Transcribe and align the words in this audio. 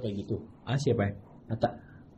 kayak 0.00 0.14
gitu. 0.18 0.42
Ah 0.64 0.74
siapa 0.74 1.06
ya? 1.06 1.12
Ata. 1.48 1.68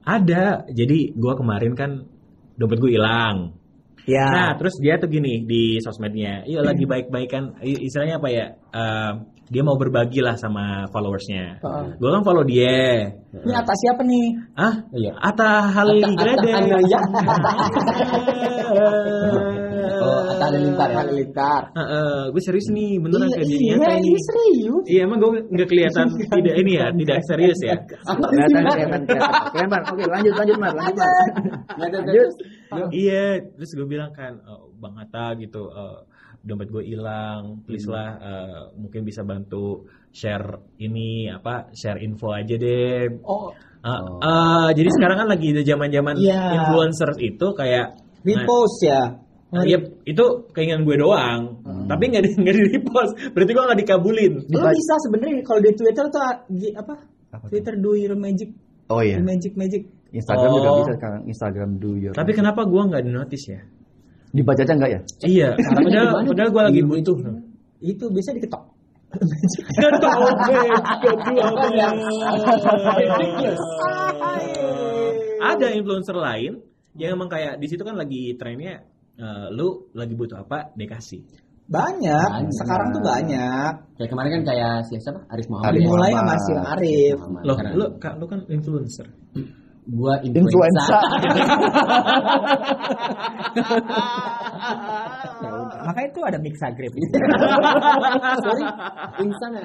Ada. 0.02 0.66
Jadi 0.68 1.14
gua 1.14 1.34
kemarin 1.34 1.74
kan 1.74 2.06
dompet 2.54 2.78
gue 2.78 2.92
hilang. 2.92 3.56
Ya. 4.02 4.26
Nah, 4.26 4.50
terus 4.58 4.74
dia 4.82 4.98
tuh 4.98 5.06
gini 5.06 5.46
di 5.46 5.78
sosmednya, 5.78 6.42
iya 6.42 6.58
lagi 6.58 6.82
baik-baikan, 6.82 7.54
i- 7.62 7.86
istilahnya 7.86 8.18
apa 8.18 8.28
ya? 8.28 8.46
eh, 8.50 9.12
dia 9.46 9.62
mau 9.62 9.78
berbagi 9.78 10.18
lah 10.18 10.34
sama 10.34 10.90
followersnya. 10.90 11.62
Gue 12.00 12.10
kan 12.10 12.24
follow 12.26 12.42
dia. 12.42 13.14
Ini 13.30 13.52
atas 13.54 13.78
siapa 13.78 14.02
nih? 14.02 14.26
Ah, 14.58 14.74
Iya. 14.90 15.14
Atta 15.22 15.70
Haligrede. 15.70 16.50
Atta 16.50 16.82
Atta 20.42 20.50
Halilintar 20.50 20.88
ya? 20.90 20.96
Halilintar. 21.06 21.62
gue 22.34 22.42
serius 22.42 22.66
nih, 22.74 22.92
beneran 22.98 23.28
Iya, 23.30 23.34
kayak 23.34 23.46
dia 23.46 23.58
iya, 23.62 23.74
nyata 23.78 23.92
ini 23.94 24.18
serius. 24.18 24.84
Iya, 24.90 25.00
emang 25.06 25.18
gue 25.22 25.30
nggak 25.46 25.68
kelihatan 25.70 26.06
tidak 26.42 26.54
ini 26.58 26.72
ya, 26.74 26.86
tidak 26.90 27.18
serius 27.30 27.58
ya. 27.62 27.74
Kelihatan, 27.78 28.62
kelihatan, 28.66 29.02
kelihatan. 29.06 29.30
Oke, 29.46 29.64
Mar. 29.70 29.82
Oke, 29.86 30.02
lanjut, 30.10 30.34
lanjut, 30.34 30.56
Mar. 30.58 30.72
Lanjut, 30.74 30.96
Mar. 30.98 31.14
Lanjut. 31.78 32.30
Iya, 32.90 33.24
terus 33.54 33.70
gue 33.72 33.86
bilang 33.86 34.10
kan, 34.10 34.32
"Oh, 34.44 34.72
Bang 34.74 34.98
Atta 34.98 35.38
gitu, 35.38 35.70
eh, 35.70 35.98
dompet 36.42 36.68
gue 36.68 36.82
hilang, 36.82 37.62
please 37.62 37.86
lah, 37.86 38.18
eh, 38.18 38.62
mungkin 38.74 39.06
bisa 39.06 39.22
bantu 39.22 39.86
share 40.10 40.58
ini 40.76 41.30
apa, 41.30 41.70
share 41.72 42.02
info 42.02 42.34
aja 42.34 42.58
deh. 42.58 43.06
Oh, 43.22 43.54
Eh, 43.82 43.90
eh, 43.98 44.68
jadi 44.78 44.90
sekarang 44.94 45.16
kan 45.18 45.28
lagi 45.28 45.50
ada 45.50 45.62
zaman-zaman 45.66 46.14
Iya. 46.14 46.54
influencer 46.54 47.18
itu 47.18 47.46
kayak 47.50 47.98
repost 48.22 48.78
ya. 48.86 49.18
Nah, 49.52 49.68
iya, 49.68 49.76
itu 50.08 50.24
keinginan 50.50 50.82
gue 50.82 50.96
doang, 50.96 51.60
tapi 51.84 52.08
nggak 52.08 52.24
di 52.24 52.30
nggak 52.40 52.54
di 52.56 52.62
repost, 52.72 53.12
berarti 53.30 53.52
gue 53.52 53.64
nggak 53.68 53.80
dikabulin. 53.84 54.32
Lo 54.48 54.64
bisa 54.64 54.94
sebenarnya 55.04 55.44
kalau 55.44 55.60
di 55.60 55.70
Twitter 55.76 56.04
tuh 56.08 56.24
di 56.48 56.72
apa? 56.72 56.94
Apa? 57.30 57.46
Twitter 57.52 57.76
do 57.76 57.92
your 57.92 58.16
magic. 58.16 58.48
Oh 58.88 59.04
iya. 59.04 59.20
Do 59.20 59.24
magic 59.24 59.52
magic. 59.52 59.84
Instagram 60.08 60.50
juga 60.52 60.68
Oh. 60.68 60.78
bisa 60.80 60.92
sekarang. 60.96 61.20
Instagram 61.24 61.70
do 61.76 61.90
your. 61.94 62.12
Tapi 62.12 62.32
kenapa 62.32 62.64
gue 62.64 62.82
nggak 62.82 63.02
di 63.02 63.12
notice 63.12 63.46
ya? 63.46 63.60
dibaca 64.32 64.64
aja 64.64 64.72
enggak 64.72 64.90
ya? 64.90 65.00
Iya, 65.22 65.48
padahal, 65.76 66.24
padahal 66.24 66.48
gue 66.48 66.62
lagi 66.72 66.80
Di- 66.80 66.88
butuh. 66.88 67.16
Itu 67.84 68.04
bisa 68.08 68.32
diketok. 68.32 68.64
Gak 69.76 69.92
tau, 70.00 70.24
Ada 75.42 75.66
influencer 75.76 76.16
lain 76.16 76.64
yang 76.96 77.16
emang 77.16 77.28
kayak 77.28 77.60
di 77.60 77.66
situ 77.68 77.84
kan 77.84 77.96
lagi 77.96 78.32
trennya 78.36 78.80
eh, 79.18 79.46
lu 79.52 79.92
lagi 79.92 80.14
butuh 80.16 80.44
apa 80.44 80.72
dikasih. 80.76 81.20
Banyak. 81.72 82.28
Banyak. 82.28 82.54
Sekarang 82.58 82.88
tuh 82.92 83.02
banyak. 83.02 83.72
Kayak 83.96 84.10
kemarin 84.10 84.30
kan 84.36 84.42
kayak 84.52 84.72
si 84.90 84.94
siapa? 85.00 85.20
Arif 85.30 85.46
Muhammad. 85.48 85.70
Arif? 85.72 85.80
Dimulai 85.80 86.10
sama 86.12 86.34
si 86.36 86.52
Arif. 86.52 87.18
Loh, 87.46 87.54
Karena 87.56 87.72
lu 87.78 87.86
kak 87.96 88.14
lu 88.18 88.24
kan 88.28 88.40
influencer. 88.50 89.06
Gua 89.82 90.14
Influenza. 90.22 90.86
influenza. 90.86 91.00
Makanya 95.82 96.08
itu 96.08 96.20
ada 96.22 96.38
mixagrip. 96.38 96.92
Sorry, 98.46 98.64
insan 99.26 99.50
ya. 99.58 99.62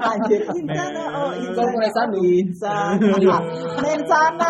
Anjir, 0.00 0.40
insana. 0.56 1.04
Oh, 1.12 1.32
insana. 1.36 1.60
Kau 1.60 1.66
Kulesanu. 1.76 2.18
Insan. 2.24 2.96
Mensana. 3.84 4.48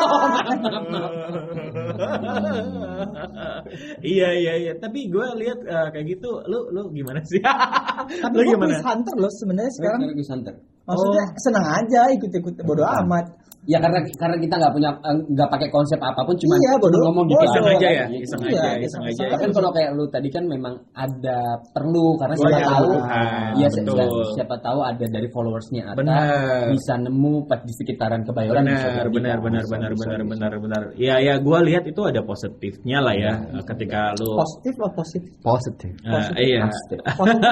iya 4.00 4.28
iya 4.34 4.52
iya, 4.62 4.72
tapi 4.78 5.10
gue 5.10 5.26
lihat 5.42 5.58
eh, 5.66 5.88
kayak 5.90 6.06
gitu, 6.06 6.30
lu 6.46 6.70
lu 6.70 6.82
gimana 6.94 7.18
sih? 7.26 7.42
Tapi 7.42 8.34
lu 8.38 8.54
gimana? 8.54 8.78
hunter 8.80 9.14
loh 9.18 9.32
sebenarnya 9.34 9.72
sekarang. 9.74 10.00
Hunter. 10.06 10.54
Maksudnya 10.86 11.24
senang 11.38 11.66
aja 11.66 12.00
ikut-ikut 12.14 12.54
bodo 12.66 12.82
amat. 12.82 13.26
Ya 13.68 13.76
karena 13.76 14.00
karena 14.16 14.36
kita 14.40 14.54
nggak 14.56 14.72
punya 14.72 14.88
eh, 15.04 15.16
nggak 15.30 15.48
pakai 15.52 15.68
konsep 15.68 16.00
apa 16.00 16.24
pun 16.24 16.32
cuma 16.32 16.56
Iya, 16.56 16.72
bodoh. 16.80 17.00
ngomong 17.04 17.26
Bodoh. 17.28 17.44
gitu 17.44 17.60
Iseng 17.60 17.66
aja 17.68 17.88
ya, 17.92 18.04
iseng 18.08 18.40
Iya, 18.40 18.48
aja, 18.48 18.62
iseng- 18.72 18.80
iseng 18.80 19.02
aja. 19.04 19.12
iseng. 19.12 19.28
Tapi 19.28 19.42
kan 19.44 19.52
kalau 19.52 19.70
kayak 19.70 19.90
lu 19.92 20.04
tadi 20.08 20.28
kan 20.28 20.44
memang 20.48 20.74
ada 20.90 21.38
perlu 21.70 22.16
karena 22.16 22.34
Banyak 22.34 22.48
siapa 22.56 22.70
tahu 22.72 22.88
kebutuhan, 22.88 23.52
ya 23.52 23.68
betul. 23.68 23.84
siapa, 23.84 24.32
siapa 24.32 24.56
tahu 24.58 24.78
ada 24.80 25.04
dari 25.06 25.28
followersnya 25.28 25.82
ada 25.86 25.98
Benar. 26.00 26.24
bisa 26.72 26.92
nemu 26.96 27.32
pas 27.44 27.60
di 27.60 27.72
sekitaran 27.74 28.20
kebayoran 28.24 28.64
benar 28.64 29.06
benar 29.12 29.36
benar 29.38 29.64
benar 29.66 29.92
benar 29.92 30.20
benar 30.24 30.52
benar 30.56 30.82
ya 30.96 31.20
ya 31.20 31.36
gue 31.36 31.58
lihat 31.68 31.84
itu 31.84 32.00
ada 32.00 32.24
positifnya 32.24 32.98
lah 33.00 33.12
ya 33.12 33.32
ketika 33.66 34.16
lu 34.16 34.40
Positif 34.40 34.72
atau 34.72 34.90
positif? 34.96 35.30
Positif. 35.40 35.92
Eh, 36.00 36.26
iya 36.48 36.64
Positif. 36.64 36.98
Positif. 37.12 37.50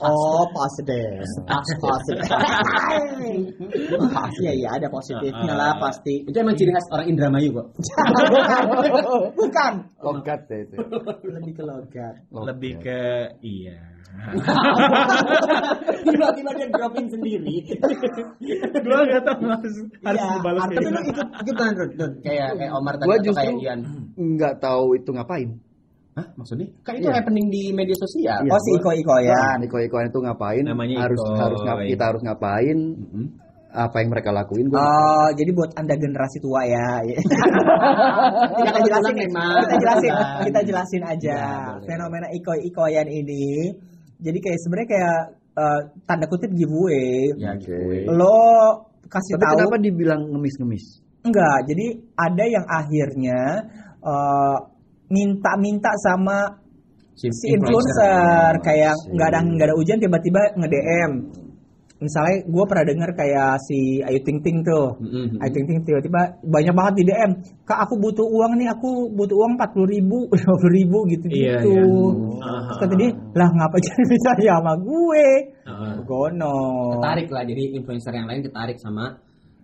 Oh, 0.00 0.40
oh 0.40 0.44
positif. 0.48 1.20
Positif. 1.76 2.28
Iya 4.40 4.52
iya 4.54 4.68
ada 4.72 4.88
positifnya 5.02 5.52
lah 5.52 5.72
pasti. 5.76 6.14
Itu 6.22 6.36
emang 6.36 6.54
ciri 6.54 6.70
khas 6.70 6.86
orang 6.88 7.06
Indramayu 7.06 7.50
kok. 7.52 7.66
Bukan. 9.38 9.72
Logat 9.98 10.40
ya 10.46 10.58
itu. 10.60 10.76
Lebih 11.24 11.52
ke 11.52 11.62
logat. 11.62 12.14
lebih 12.30 12.72
ke 12.78 13.00
iya 13.40 13.78
Tiba-tiba 16.04 16.50
dia 16.52 16.68
dropping 16.68 17.08
sendiri. 17.08 17.56
gue 18.76 18.98
gak 19.08 19.24
tahu 19.24 19.40
harus 19.46 19.74
harus 19.98 20.20
Iya, 20.20 20.32
dibalas 20.36 20.60
tapi 20.62 20.74
kayak 20.74 20.84
lu 20.84 20.90
gimana. 20.92 21.08
ikut 21.08 21.26
ikut 21.32 21.54
beneran 21.54 21.74
Rud, 21.74 21.92
Rud. 21.94 22.12
kayak 22.20 22.48
kayak 22.56 22.72
Omar 22.72 22.94
tadi 22.94 23.06
Gua 23.06 23.14
atau 23.14 23.24
justru 23.24 23.40
kayak 23.40 23.56
Ian. 23.58 23.78
nggak 24.14 24.54
tahu 24.58 24.84
itu 24.92 25.10
ngapain. 25.10 25.48
Hah, 26.12 26.26
maksudnya? 26.36 26.68
Kan 26.82 26.92
itu 26.94 27.08
Iya. 27.08 27.16
happening 27.16 27.46
di 27.48 27.62
media 27.72 27.96
sosial. 27.96 28.38
Iya. 28.44 28.52
Oh 28.52 28.60
si 28.60 28.70
Iko 28.76 28.90
Iko 28.92 29.14
ya. 29.18 29.32
Nah, 29.32 29.64
iko-ikoan 29.64 30.06
itu 30.06 30.18
ngapain? 30.20 30.60
Namanya 30.62 30.96
harus 31.08 31.16
Ikoy. 31.18 31.38
harus 31.40 31.60
ngap- 31.62 31.88
kita 31.88 32.04
harus 32.06 32.20
ngapain? 32.20 32.78
Mm-mm. 32.92 33.24
Apa 33.72 34.04
yang 34.04 34.12
mereka 34.12 34.28
lakuin? 34.36 34.68
Gua 34.68 34.84
Oh, 34.84 35.28
jadi 35.32 35.50
buat 35.56 35.72
anda 35.80 35.96
generasi 35.96 36.38
tua 36.44 36.60
ya. 36.68 37.00
kita 38.60 38.78
jelasin, 38.84 39.14
memang. 39.16 39.64
kita 39.64 39.76
jelasin, 39.80 40.12
kita 40.44 40.60
jelasin 40.60 41.02
aja 41.08 41.38
Ya, 41.40 41.80
fenomena 41.88 42.28
iko 42.36 42.52
ikoyan 42.52 43.08
ini. 43.08 43.72
Jadi 44.20 44.38
kayak 44.44 44.58
sebenarnya 44.60 44.88
kayak 44.92 45.18
eh, 45.56 45.80
tanda 46.04 46.26
kutip 46.28 46.52
giveaway. 46.52 47.32
Ya, 47.40 47.56
gitu. 47.56 48.12
Lo 48.12 48.36
kasih 49.08 49.40
Tapi 49.40 49.44
tahu 49.44 49.56
kenapa 49.64 49.76
dibilang 49.80 50.20
ngemis-ngemis? 50.28 50.84
enggak. 51.22 51.58
Jadi 51.70 51.86
ada 52.18 52.44
yang 52.44 52.66
akhirnya 52.68 53.40
eh, 54.04 54.58
minta-minta 55.08 55.92
sama 56.04 56.60
si 57.12 57.28
influencer 57.52 58.56
kayak 58.64 58.96
nggak 59.12 59.28
ada 59.32 59.40
nggak 59.44 59.68
ada 59.68 59.76
ujian 59.76 60.00
tiba-tiba 60.00 60.40
nge 60.56 60.68
DM 60.72 61.12
misalnya 62.02 62.36
gue 62.42 62.64
pernah 62.66 62.84
denger 62.84 63.10
kayak 63.14 63.50
si 63.62 64.02
Ayu 64.02 64.20
Ting 64.20 64.42
Ting 64.42 64.60
tuh 64.60 64.98
Mm-mm. 64.98 65.38
Ayu 65.38 65.50
Ting 65.54 65.64
Ting 65.64 65.78
tiba-tiba 65.82 66.42
banyak 66.42 66.74
banget 66.74 66.94
di 66.98 67.04
DM 67.06 67.30
kak 67.62 67.78
aku 67.86 67.94
butuh 67.96 68.26
uang 68.26 68.58
nih 68.58 68.68
aku 68.68 69.08
butuh 69.14 69.36
uang 69.38 69.54
empat 69.54 69.70
puluh 69.72 69.88
ribu 69.88 70.26
lima 70.34 70.54
puluh 70.58 70.72
ribu 70.74 70.98
gitu 71.08 71.26
Iya, 71.30 71.62
gitu 71.62 71.70
iya. 71.72 71.82
Terus 72.42 72.78
kata 72.78 72.94
dia 72.98 73.10
lah 73.32 73.48
ngapa 73.48 73.76
jadi 73.86 74.02
bisa 74.04 74.30
ya 74.42 74.54
sama 74.58 74.74
gue 74.76 75.26
Heeh. 75.62 75.94
gono 76.02 76.58
Ketarik 76.98 77.28
lah, 77.30 77.42
jadi 77.46 77.62
influencer 77.78 78.12
yang 78.12 78.26
lain 78.26 78.42
ketarik 78.42 78.76
sama 78.76 79.16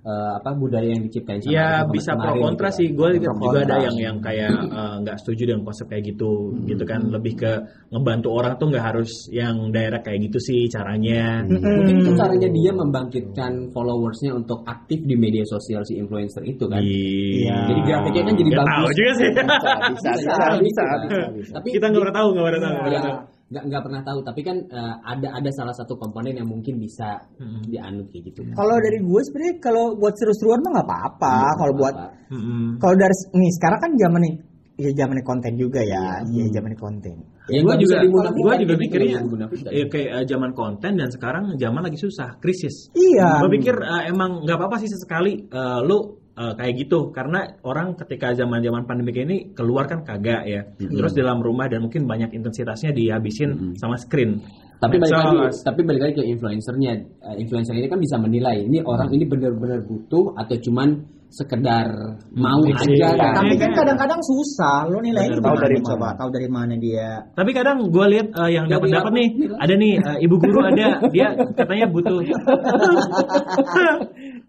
eh, 0.09 0.31
apa 0.41 0.51
budaya 0.57 0.89
yang 0.89 1.05
diciptain 1.05 1.37
sama 1.45 1.53
Ya 1.53 1.69
sama 1.85 1.93
bisa 1.93 2.11
pro 2.17 2.33
kontra 2.41 2.69
gitu 2.73 2.79
sih. 2.81 2.89
Gue 2.97 3.09
juga 3.21 3.31
ada 3.37 3.37
kontra. 3.61 3.77
yang 3.85 3.97
yang 4.01 4.17
kayak 4.25 4.53
eh, 4.57 4.95
nggak 5.05 5.17
setuju 5.21 5.43
dengan 5.53 5.63
konsep 5.69 5.87
kayak 5.87 6.05
gitu, 6.09 6.33
gitu 6.65 6.85
kan. 6.89 7.01
Lebih 7.13 7.33
ke 7.37 7.53
ngebantu 7.93 8.29
orang 8.33 8.57
tuh 8.57 8.67
nggak 8.73 8.85
harus 8.89 9.11
yang 9.29 9.69
daerah 9.69 10.01
kayak 10.01 10.33
gitu 10.33 10.39
sih 10.41 10.61
caranya. 10.73 11.45
Mungkin 11.45 11.97
itu 12.01 12.11
caranya 12.17 12.49
dia 12.49 12.73
membangkitkan 12.73 13.53
followersnya 13.71 14.33
untuk 14.33 14.65
aktif 14.65 15.05
di 15.05 15.15
media 15.15 15.45
sosial 15.45 15.85
si 15.85 16.01
influencer 16.01 16.41
itu 16.49 16.65
kan. 16.65 16.81
Iya. 16.81 17.57
Jadi 17.69 17.81
grafiknya 17.85 18.23
kan 18.25 18.35
jadi 18.35 18.49
Nggak 18.49 18.65
bagus. 18.65 18.73
tahu 18.81 18.89
juga 18.97 19.13
sih. 19.13 19.29
Bisa, 19.29 19.45
bisa, 19.45 19.71
Bisa, 19.89 20.11
bisa, 20.17 20.33
bisa, 20.33 20.57
bisa, 20.65 20.83
kan. 20.83 20.99
bisa, 21.05 21.19
bisa. 21.37 21.53
Tapi 21.61 21.69
Kita 21.77 21.85
nggak 21.93 22.03
pernah 22.03 22.17
tahu, 22.17 22.29
nggak 22.33 22.47
pernah 22.49 22.63
tahu. 22.65 23.38
Nggak 23.49 23.65
pernah 23.65 23.65
tahu. 23.65 23.69
nggak 23.69 23.83
pernah 23.85 24.03
tahu. 24.05 24.19
Tapi 24.25 24.41
kan 24.45 24.57
eh, 24.69 24.95
ada 25.05 25.29
ada 25.35 25.51
salah 25.53 25.75
satu 25.75 25.97
komponen 25.97 26.37
yang 26.37 26.49
mungkin 26.49 26.77
bisa 26.77 27.17
Mm-mm. 27.41 27.65
dianut 27.67 28.07
kayak 28.13 28.25
gitu. 28.33 28.41
kalau 28.53 28.77
dari 28.77 28.99
gue 29.01 29.21
sebenarnya 29.25 29.57
kalau 29.59 29.97
buat 29.97 30.15
seru-seruan 30.17 30.61
mah 30.65 30.71
nggak 30.79 30.89
apa-apa 30.89 31.37
kalau 31.57 31.73
buat 31.77 31.95
Mm-mm. 32.29 32.77
kalau 32.77 32.95
dari 32.95 33.15
nih 33.33 33.51
sekarang 33.57 33.81
kan 33.81 33.91
zaman 33.97 34.21
nih 34.25 34.35
ya 34.79 34.91
zaman 34.95 35.19
konten 35.27 35.53
juga 35.59 35.81
ya 35.83 36.23
ya 36.29 36.45
zaman 36.55 36.75
konten 36.77 37.17
Ya, 37.49 37.65
gue 37.65 37.81
juga, 37.81 38.05
gue 38.05 38.21
juga 38.37 38.53
gitu, 38.61 38.77
mikirnya 38.77 39.25
ya 39.73 39.89
kayak 39.89 40.09
eh, 40.21 40.25
zaman 40.29 40.53
konten 40.53 41.01
dan 41.01 41.09
sekarang 41.09 41.57
zaman 41.57 41.81
lagi 41.81 41.97
susah, 41.97 42.37
krisis. 42.45 42.93
iya 42.93 43.41
Gue 43.41 43.57
pikir 43.57 43.73
eh, 43.73 44.13
emang 44.13 44.45
nggak 44.45 44.53
apa-apa 44.61 44.77
sih 44.77 44.93
sesekali 44.93 45.49
eh, 45.49 45.81
lu 45.81 46.18
eh, 46.39 46.53
kayak 46.55 46.75
gitu 46.79 47.11
karena 47.11 47.41
orang 47.63 47.99
ketika 47.99 48.31
zaman-zaman 48.33 48.87
pandemi 48.87 49.11
kayak 49.11 49.27
ini 49.27 49.39
keluar 49.53 49.85
kan 49.85 50.01
kagak 50.01 50.47
ya. 50.47 50.63
Terus 50.79 51.13
di 51.13 51.21
dalam 51.21 51.43
rumah 51.43 51.67
dan 51.67 51.83
mungkin 51.83 52.07
banyak 52.07 52.31
intensitasnya 52.31 52.95
dihabisin 52.95 53.75
sama 53.75 53.99
screen. 53.99 54.39
Tapi 54.79 54.95
balik 54.95 55.11
lagi, 55.11 55.37
tapi 55.59 55.81
balik 55.83 56.01
lagi 56.01 56.15
ke 56.15 56.25
influencernya. 56.25 56.93
Eh, 56.95 57.37
influencer 57.37 57.75
ini 57.75 57.91
kan 57.91 57.99
bisa 57.99 58.15
menilai 58.15 58.63
ini 58.63 58.79
orang 58.81 59.11
ini 59.11 59.27
benar-benar 59.27 59.83
butuh 59.83 60.39
atau 60.39 60.55
cuman 60.57 60.89
sekedar 61.29 61.93
mau 62.33 62.57
Iya, 62.65 63.13
aja. 63.13 63.13
kan. 63.13 63.33
tapi 63.37 63.61
kan 63.61 63.77
kadang-kadang 63.77 64.17
susah 64.17 64.89
lo 64.89 65.05
nilainya 65.05 65.37
Bener, 65.37 65.45
tahu 65.45 65.57
dari 65.61 65.77
dari 65.77 65.85
coba 65.85 66.09
mana. 66.09 66.17
tahu 66.17 66.29
dari 66.33 66.49
mana 66.49 66.75
dia 66.81 67.09
Tapi 67.37 67.51
kadang 67.53 67.79
gue 67.85 68.07
lihat 68.09 68.27
eh, 68.33 68.51
yang 68.57 68.65
dapat 68.65 68.89
dapat 68.89 69.13
apa? 69.13 69.13
nih, 69.13 69.29
ada 69.61 69.75
nih 69.77 69.93
eh, 70.01 70.19
ibu 70.25 70.35
guru 70.41 70.61
ada 70.65 70.87
dia 71.13 71.29
katanya 71.53 71.85
butuh 71.85 72.17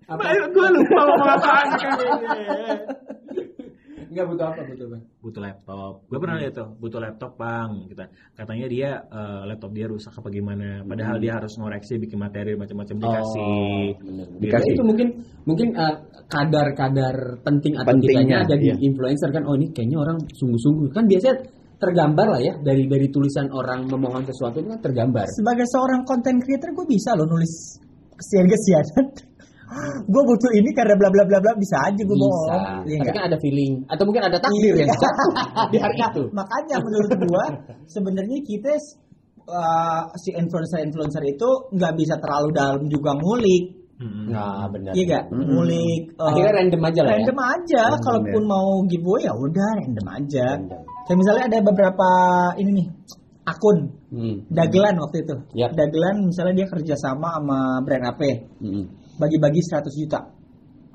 Gue 0.10 0.68
lupa 0.74 1.00
ngomong 1.06 1.30
apaan 1.38 1.68
kan 1.78 1.98
Enggak 4.10 4.26
butuh 4.26 4.46
apa 4.50 4.62
butuh 4.66 4.86
apa? 4.90 4.98
butuh 5.22 5.42
laptop. 5.46 5.94
Gue 6.10 6.18
pernah 6.18 6.38
lihat 6.42 6.54
tuh, 6.58 6.70
butuh 6.82 6.98
laptop 6.98 7.32
bang. 7.38 7.70
Kita 7.94 8.04
katanya 8.34 8.66
dia 8.66 8.90
eh, 9.06 9.42
laptop 9.46 9.70
dia 9.70 9.86
rusak 9.86 10.10
apa 10.18 10.34
gimana. 10.34 10.82
Padahal 10.82 11.22
dia 11.22 11.38
harus 11.38 11.54
ngoreksi, 11.62 12.02
bikin 12.02 12.18
materi 12.18 12.58
macam-macam 12.58 12.96
dikasih. 12.98 14.02
bener. 14.02 14.28
Gitu. 14.34 14.42
Dikasih 14.50 14.72
itu 14.74 14.84
mungkin 14.84 15.08
mungkin 15.46 15.68
eh, 15.78 15.96
kadar-kadar 16.26 17.16
penting 17.46 17.78
atau 17.78 17.94
Pentingnya, 17.94 18.10
tidaknya 18.10 18.38
ada 18.50 18.56
di 18.58 18.68
iya. 18.74 18.76
influencer 18.82 19.30
kan. 19.30 19.46
Oh 19.46 19.54
ini 19.54 19.70
kayaknya 19.70 19.98
orang 20.02 20.18
sungguh-sungguh 20.26 20.90
kan 20.90 21.06
biasanya 21.06 21.36
tergambar 21.80 22.28
lah 22.34 22.42
ya 22.42 22.54
dari 22.60 22.90
dari 22.90 23.08
tulisan 23.14 23.48
orang 23.54 23.86
memohon 23.86 24.26
sesuatu 24.26 24.58
itu 24.58 24.74
kan 24.74 24.82
tergambar. 24.82 25.30
Sebagai 25.30 25.70
seorang 25.70 26.02
content 26.02 26.42
creator 26.42 26.74
gue 26.74 26.86
bisa 26.90 27.14
loh 27.14 27.30
nulis 27.30 27.78
kesian-kesianan. 28.18 29.06
gue 30.02 30.24
butuh 30.24 30.52
ini 30.54 30.70
karena 30.72 30.94
bla 30.94 31.10
bla 31.10 31.24
bla 31.24 31.40
bla 31.40 31.52
bisa 31.56 31.76
aja 31.82 31.98
gue 32.00 32.08
Bisa. 32.10 32.24
bohong. 32.24 32.62
Iya 32.86 32.98
Tapi 33.02 33.12
kan 33.12 33.24
ada 33.28 33.38
feeling 33.38 33.74
atau 33.86 34.04
mungkin 34.04 34.24
ada 34.24 34.38
takdir 34.38 34.74
Iya. 34.74 34.86
yang 34.86 34.90
jatuh 34.94 35.32
di 35.72 35.78
hari 35.78 35.98
itu. 35.98 36.24
Makanya 36.32 36.76
menurut 36.80 37.12
gua 37.24 37.46
sebenarnya 37.86 38.40
kita 38.42 38.72
uh, 39.46 40.04
si 40.16 40.30
influencer-influencer 40.32 41.24
itu 41.26 41.50
nggak 41.72 41.94
bisa 41.96 42.16
terlalu 42.18 42.50
dalam 42.52 42.82
juga 42.86 43.12
ngulik. 43.16 43.66
Mm-mm. 44.00 44.32
Nah, 44.32 44.64
benar. 44.72 44.96
Iya 44.96 45.04
gak? 45.12 45.24
Ngulik 45.28 46.16
uh, 46.16 46.32
Akhirnya 46.32 46.54
random 46.56 46.82
aja 46.88 47.00
lah 47.04 47.12
ya. 47.12 47.16
random 47.20 47.40
aja. 47.44 47.82
Random, 47.84 48.00
Kalaupun 48.00 48.44
mau 48.48 48.68
giveaway 48.88 49.28
ya 49.28 49.34
udah 49.36 49.70
random 49.76 50.08
aja. 50.08 50.46
Random. 50.56 50.82
Kayak 51.04 51.18
misalnya 51.20 51.44
ada 51.52 51.58
beberapa 51.60 52.10
ini 52.56 52.72
nih 52.80 52.88
akun 53.44 53.78
Hmm. 54.10 54.42
dagelan 54.50 54.96
waktu 54.98 55.22
itu. 55.22 55.36
Yap. 55.54 55.76
Dagelan 55.76 56.16
misalnya 56.26 56.64
dia 56.64 56.68
kerjasama 56.72 57.30
sama 57.38 57.60
brand 57.84 58.06
apa? 58.08 58.26
Hmm. 58.58 58.86
Bagi-bagi 59.20 59.60
100 59.62 59.92
juta. 59.94 60.20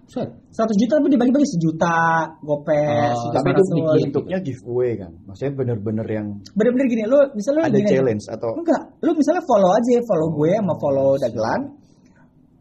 Set. 0.04 0.28
100 0.52 0.76
juta 0.76 1.00
tapi 1.00 1.08
dibagi-bagi 1.16 1.48
sejuta, 1.48 2.28
gopes, 2.44 3.16
Oh, 3.16 3.16
sejuta 3.24 3.36
Tapi 3.40 3.48
itu 3.50 3.62
seratus. 3.64 4.00
bentuknya 4.04 4.38
giveaway 4.44 4.92
kan. 5.00 5.12
Maksudnya 5.24 5.52
bener-bener 5.56 6.06
yang 6.06 6.26
Bener-bener 6.52 6.86
gini, 6.88 7.02
lu 7.08 7.18
misalnya 7.32 7.56
lu 7.56 7.64
ada 7.64 7.78
gini 7.80 7.88
challenge 7.88 8.24
atau 8.28 8.50
Enggak, 8.52 8.82
lu 9.00 9.10
misalnya 9.16 9.42
follow 9.48 9.70
aja, 9.72 9.94
follow 10.04 10.28
gue 10.36 10.50
sama 10.52 10.74
follow 10.76 11.10
dagelan. 11.16 11.60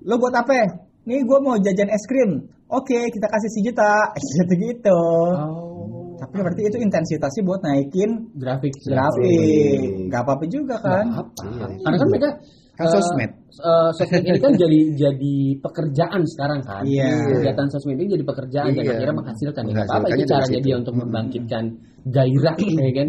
Lu 0.07 0.15
buat 0.19 0.35
apa? 0.35 0.55
Nih 1.03 1.19
gue 1.19 1.37
mau 1.43 1.55
jajan 1.59 1.89
es 1.91 2.03
krim. 2.07 2.31
Oke, 2.71 3.11
kita 3.11 3.27
kasih 3.27 3.49
sejuta. 3.59 3.91
Gitu-gitu. 4.39 4.99
Oh. 5.35 6.15
Tapi 6.15 6.39
berarti 6.39 6.63
itu 6.63 6.77
intensitasnya 6.79 7.43
buat 7.43 7.59
naikin 7.59 8.31
Grafik. 8.39 8.71
grafik. 8.87 10.07
Gak 10.07 10.21
apa-apa 10.23 10.45
juga 10.47 10.79
kan? 10.79 11.03
Nggak 11.11 11.27
apa. 11.27 11.43
Karena 11.83 11.97
kan 11.99 12.07
mereka 12.07 12.29
Kan 12.73 12.89
eh, 12.89 12.91
sosmed. 12.91 13.31
eh, 13.53 13.89
sosmed 13.93 14.23
ini 14.25 14.39
kan 14.41 14.53
jadi 14.57 14.79
jadi 14.97 15.35
pekerjaan 15.61 16.21
sekarang 16.25 16.59
kan. 16.65 16.81
Iya. 16.81 17.37
Kegiatan 17.37 17.69
sosmed 17.69 18.01
ini 18.01 18.17
jadi 18.17 18.25
pekerjaan 18.25 18.73
dan 18.73 18.81
Iya. 18.81 18.91
akhirnya 18.97 19.15
menghasilkan. 19.15 19.61
Ya, 19.61 19.69
Menghasilkannya 19.77 20.17
itu 20.17 20.25
caranya 20.25 20.57
situ. 20.57 20.65
dia 20.65 20.75
untuk 20.81 20.95
membangkitkan 20.97 21.63
gairah 22.09 22.55
ya 22.57 22.91
kan. 22.97 23.07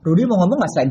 Rudy 0.00 0.22
mau 0.24 0.36
ngomong 0.40 0.56
nggak 0.60 0.72
selain 0.72 0.90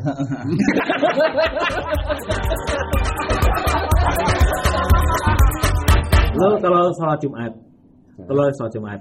Lo 6.40 6.56
kalau 6.62 6.88
sholat 6.96 7.20
Jumat, 7.20 7.52
kalau 8.24 8.44
sholat 8.56 8.72
Jumat, 8.72 9.00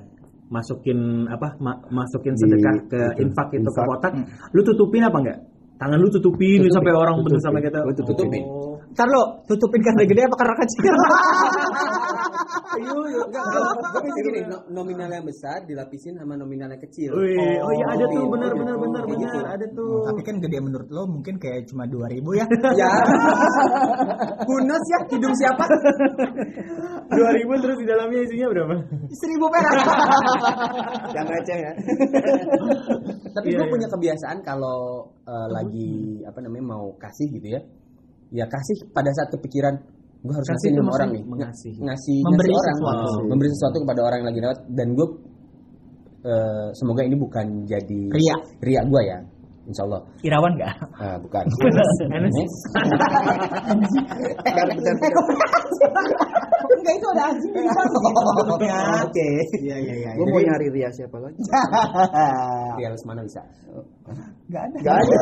masukin 0.51 0.99
apa? 1.29 1.55
ma- 1.63 1.79
masukin 1.93 2.35
sedekah 2.35 2.75
ke 2.89 3.01
itu, 3.15 3.23
infak 3.23 3.49
itu 3.55 3.69
ke 3.69 3.83
kotak, 3.85 4.13
lu 4.51 4.61
tutupin 4.65 5.05
apa 5.07 5.17
enggak? 5.23 5.39
Tangan 5.79 5.99
lu 6.03 6.11
tutupin, 6.11 6.59
Tutupin, 6.59 6.75
sampai 6.75 6.91
orang 6.91 7.23
bener 7.23 7.39
sampai 7.39 7.63
kita. 7.63 7.79
Gua 7.87 7.95
tutupin. 7.95 8.43
Oh. 8.43 8.75
Ntar 8.99 9.07
lo 9.07 9.47
tutupin 9.47 9.79
karena 9.79 10.03
gede 10.11 10.23
apa 10.27 10.37
karena 10.37 10.55
kecil? 10.59 10.95
Tapi 12.49 14.09
gini, 14.21 14.41
no- 14.47 14.65
nominal 14.71 15.11
yang 15.11 15.25
besar 15.25 15.65
dilapisin 15.65 16.17
sama 16.17 16.35
nominal 16.35 16.71
yang 16.71 16.81
kecil. 16.81 17.11
Wih, 17.13 17.59
oh, 17.61 17.73
iya 17.73 17.87
ada 17.93 18.05
tuh, 18.05 18.15
gitu. 18.17 18.33
benar 18.33 18.53
benar 18.55 18.77
benar 18.77 19.03
benar 19.05 19.33
gitu. 19.35 19.39
ada 19.45 19.67
tuh. 19.73 20.05
Tapi 20.09 20.21
kan 20.23 20.37
gede 20.41 20.59
menurut 20.59 20.89
lo 20.89 21.03
mungkin 21.07 21.35
kayak 21.37 21.69
cuma 21.69 21.85
2000 21.85 22.41
ya. 22.41 22.47
Ya. 22.75 22.91
Kunos 24.49 24.85
ya 24.89 24.99
hidung 25.11 25.35
siapa? 25.37 25.65
2000 27.09 27.63
terus 27.65 27.77
di 27.81 27.87
dalamnya 27.89 28.21
isinya 28.23 28.47
berapa? 28.53 28.75
1000 29.09 29.55
perak. 29.55 29.75
Yang 31.17 31.27
receh 31.33 31.59
ya. 31.59 31.73
Tapi 33.29 33.47
Iya, 33.49 33.57
gue 33.57 33.67
iya. 33.67 33.73
punya 33.73 33.89
kebiasaan 33.89 34.39
kalau 34.43 35.09
eh, 35.25 35.49
lagi 35.53 35.91
apa 36.25 36.39
namanya 36.43 36.65
mau 36.77 36.93
kasih 36.97 37.29
gitu 37.33 37.49
ya, 37.55 37.61
ya 38.31 38.45
kasih 38.45 38.77
pada 38.91 39.09
saat 39.15 39.31
kepikiran 39.33 39.75
gue 40.19 40.35
harus 40.35 40.49
Kasih 40.51 40.71
maksud 40.75 40.97
orang 40.99 41.11
nih, 41.15 41.23
mengasihi. 41.25 41.79
ngasih 41.79 42.19
Memberi 42.27 42.51
ngasih 42.51 42.59
orang, 42.59 42.75
sesuatu. 42.75 43.07
Oh, 43.07 43.21
memberi 43.31 43.49
sesuatu 43.55 43.77
kepada 43.87 44.01
orang 44.03 44.19
yang 44.19 44.29
lagi 44.29 44.41
lewat 44.43 44.59
dan 44.75 44.89
gue 44.93 45.07
eh, 46.27 46.67
semoga 46.75 47.03
ini 47.07 47.17
bukan 47.17 47.47
jadi 47.65 48.01
Ria. 48.11 48.37
ria 48.59 48.81
gue 48.83 49.03
ya, 49.07 49.19
insya 49.65 49.83
Allah 49.87 50.03
Irawan 50.27 50.53
enggak? 50.59 50.75
Ah, 50.99 51.17
bukan. 51.23 51.45
Enes. 52.19 52.35
Enggak 56.69 56.95
itu 56.95 57.07
ada 57.15 57.23
anjing 57.31 57.53
di. 57.55 57.69
Oke. 59.07 59.29
Iya 59.63 59.77
iya 59.79 59.95
iya. 60.03 60.11
Gue 60.19 60.27
mau 60.31 60.41
nyari 60.43 60.67
Ria 60.73 60.91
siapa 60.91 61.17
lagi? 61.23 61.41
Ria 62.79 62.89
mana 63.07 63.21
bisa? 63.23 63.43
Enggak 64.49 64.63
ada. 64.67 64.77
Gak 64.83 64.97
ada. 64.99 65.15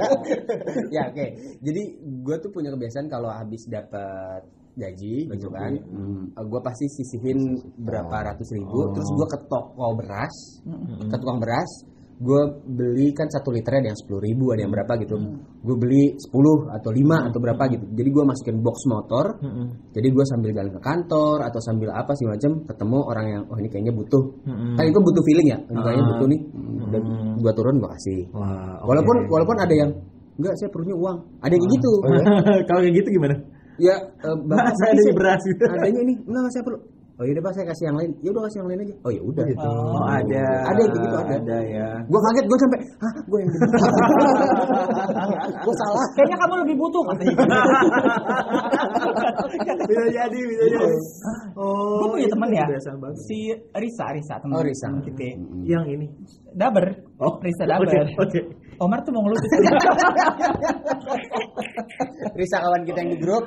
Ya 0.94 1.10
oke. 1.10 1.26
Jadi 1.60 1.82
gue 2.22 2.36
tuh 2.38 2.50
punya 2.50 2.70
kebiasaan 2.70 3.06
kalau 3.06 3.30
habis 3.30 3.66
dapat 3.66 4.42
gaji 4.76 5.24
gitu 5.32 5.48
kan, 5.48 5.72
gue 6.36 6.60
pasti 6.60 6.84
sisihin 6.86 7.56
berapa 7.80 8.12
ratus 8.28 8.52
ribu, 8.52 8.92
terus 8.92 9.08
gue 9.08 9.26
ke 9.26 9.38
toko 9.48 9.96
beras, 9.96 10.60
ke 11.00 11.16
tukang 11.16 11.40
beras, 11.40 11.70
gue 12.16 12.40
beli 12.76 13.08
kan 13.16 13.24
satu 13.24 13.56
liter 13.56 13.72
ada 13.72 13.88
yang 13.88 13.96
sepuluh 13.96 14.20
ribu, 14.20 14.52
ada 14.52 14.68
yang 14.68 14.72
berapa 14.76 15.00
gitu, 15.00 15.16
gue 15.64 15.76
beli 15.80 16.12
10 16.20 16.76
atau 16.76 16.90
5 16.92 17.28
atau 17.32 17.38
berapa 17.40 17.62
gitu, 17.72 17.84
jadi 17.88 18.08
gue 18.12 18.24
masukin 18.28 18.56
box 18.60 18.76
motor, 18.84 19.24
jadi 19.96 20.08
gue 20.12 20.24
sambil 20.28 20.50
jalan 20.52 20.68
ke 20.68 20.80
kantor 20.84 21.36
atau 21.48 21.60
sambil 21.64 21.88
apa 21.96 22.12
sih 22.12 22.28
macam, 22.28 22.52
ketemu 22.68 22.98
orang 23.00 23.26
yang 23.32 23.42
oh 23.48 23.56
ini 23.56 23.68
kayaknya 23.72 23.96
butuh, 23.96 24.24
kan 24.76 24.84
itu 24.84 25.00
butuh 25.00 25.22
feeling 25.24 25.56
ya, 25.56 25.58
kayaknya 25.72 26.04
Ah. 26.04 26.10
butuh 26.12 26.26
nih, 26.28 26.40
dan 26.92 27.02
gue 27.40 27.52
turun 27.56 27.74
gue 27.80 27.90
kasih. 27.96 28.20
Wah, 28.36 28.76
oke. 28.84 28.92
Walaupun 28.92 29.16
walaupun 29.32 29.56
ada 29.56 29.72
yang 29.72 29.90
enggak 30.36 30.54
saya 30.56 30.68
perlunya 30.72 30.96
uang. 30.96 31.18
Ada 31.40 31.52
yang 31.52 31.62
kayak 31.62 31.74
gitu. 31.76 31.92
Kalau 32.68 32.80
kayak 32.84 32.96
gitu 33.00 33.08
gimana? 33.12 33.36
Ya 33.76 33.96
eh, 34.00 34.36
bapak 34.48 34.72
Saya 34.80 34.90
ada 34.96 35.02
beras 35.12 35.40
gitu. 35.44 35.62
Adanya 35.64 36.00
ini 36.04 36.14
enggak 36.24 36.52
saya 36.52 36.64
perlu. 36.64 36.80
Oh 37.16 37.24
yaudah 37.24 37.48
pak 37.48 37.52
saya 37.56 37.64
kasih 37.72 37.84
yang 37.88 37.96
lain. 37.96 38.12
Ya 38.20 38.28
udah 38.28 38.42
kasih 38.44 38.58
yang 38.60 38.68
lain 38.68 38.80
aja. 38.84 38.94
Oh 39.00 39.08
ya 39.08 39.22
udah. 39.24 39.44
gitu. 39.48 39.64
Oh, 39.64 40.04
ada. 40.04 40.44
Ada 40.68 40.80
yang 40.84 40.92
kayak 40.92 41.04
gitu 41.08 41.16
ada. 41.16 41.34
Ada 41.40 41.58
ya. 41.64 41.88
Gue 42.12 42.20
kaget 42.20 42.44
gue 42.44 42.58
sampai 42.60 42.80
hah 43.00 43.14
gue 43.24 43.38
yang 43.40 43.50
gue 45.64 45.74
salah. 45.80 46.06
Kayaknya 46.12 46.36
kamu 46.44 46.54
lebih 46.60 46.76
butuh 46.76 47.02
katanya. 47.08 47.34
bisa 49.88 50.04
jadi, 50.12 50.38
bisa 50.44 50.62
jadi. 50.68 50.92
Oh, 51.56 52.04
Gue 52.04 52.08
punya 52.20 52.28
itu 52.28 52.34
teman 52.36 52.48
ya. 52.52 52.66
Si 53.16 53.38
Risa, 53.72 54.04
Risa 54.12 54.34
teman 54.36 54.52
Oh, 54.52 54.60
Risa. 54.60 54.86
kita. 55.00 55.40
Yang 55.64 55.84
ini. 55.96 56.06
Daber. 56.52 57.00
Oh, 57.16 57.40
Risa 57.40 57.64
Oke, 57.64 57.80
Daber. 57.80 58.06
Oke. 58.20 58.40
Omar 58.76 58.98
tuh 59.04 59.12
mau 59.12 59.22
ngelukis. 59.24 59.52
Risa 62.38 62.56
kawan 62.60 62.82
kita 62.84 62.98
yang 63.04 63.10
di 63.16 63.18
grup. 63.20 63.44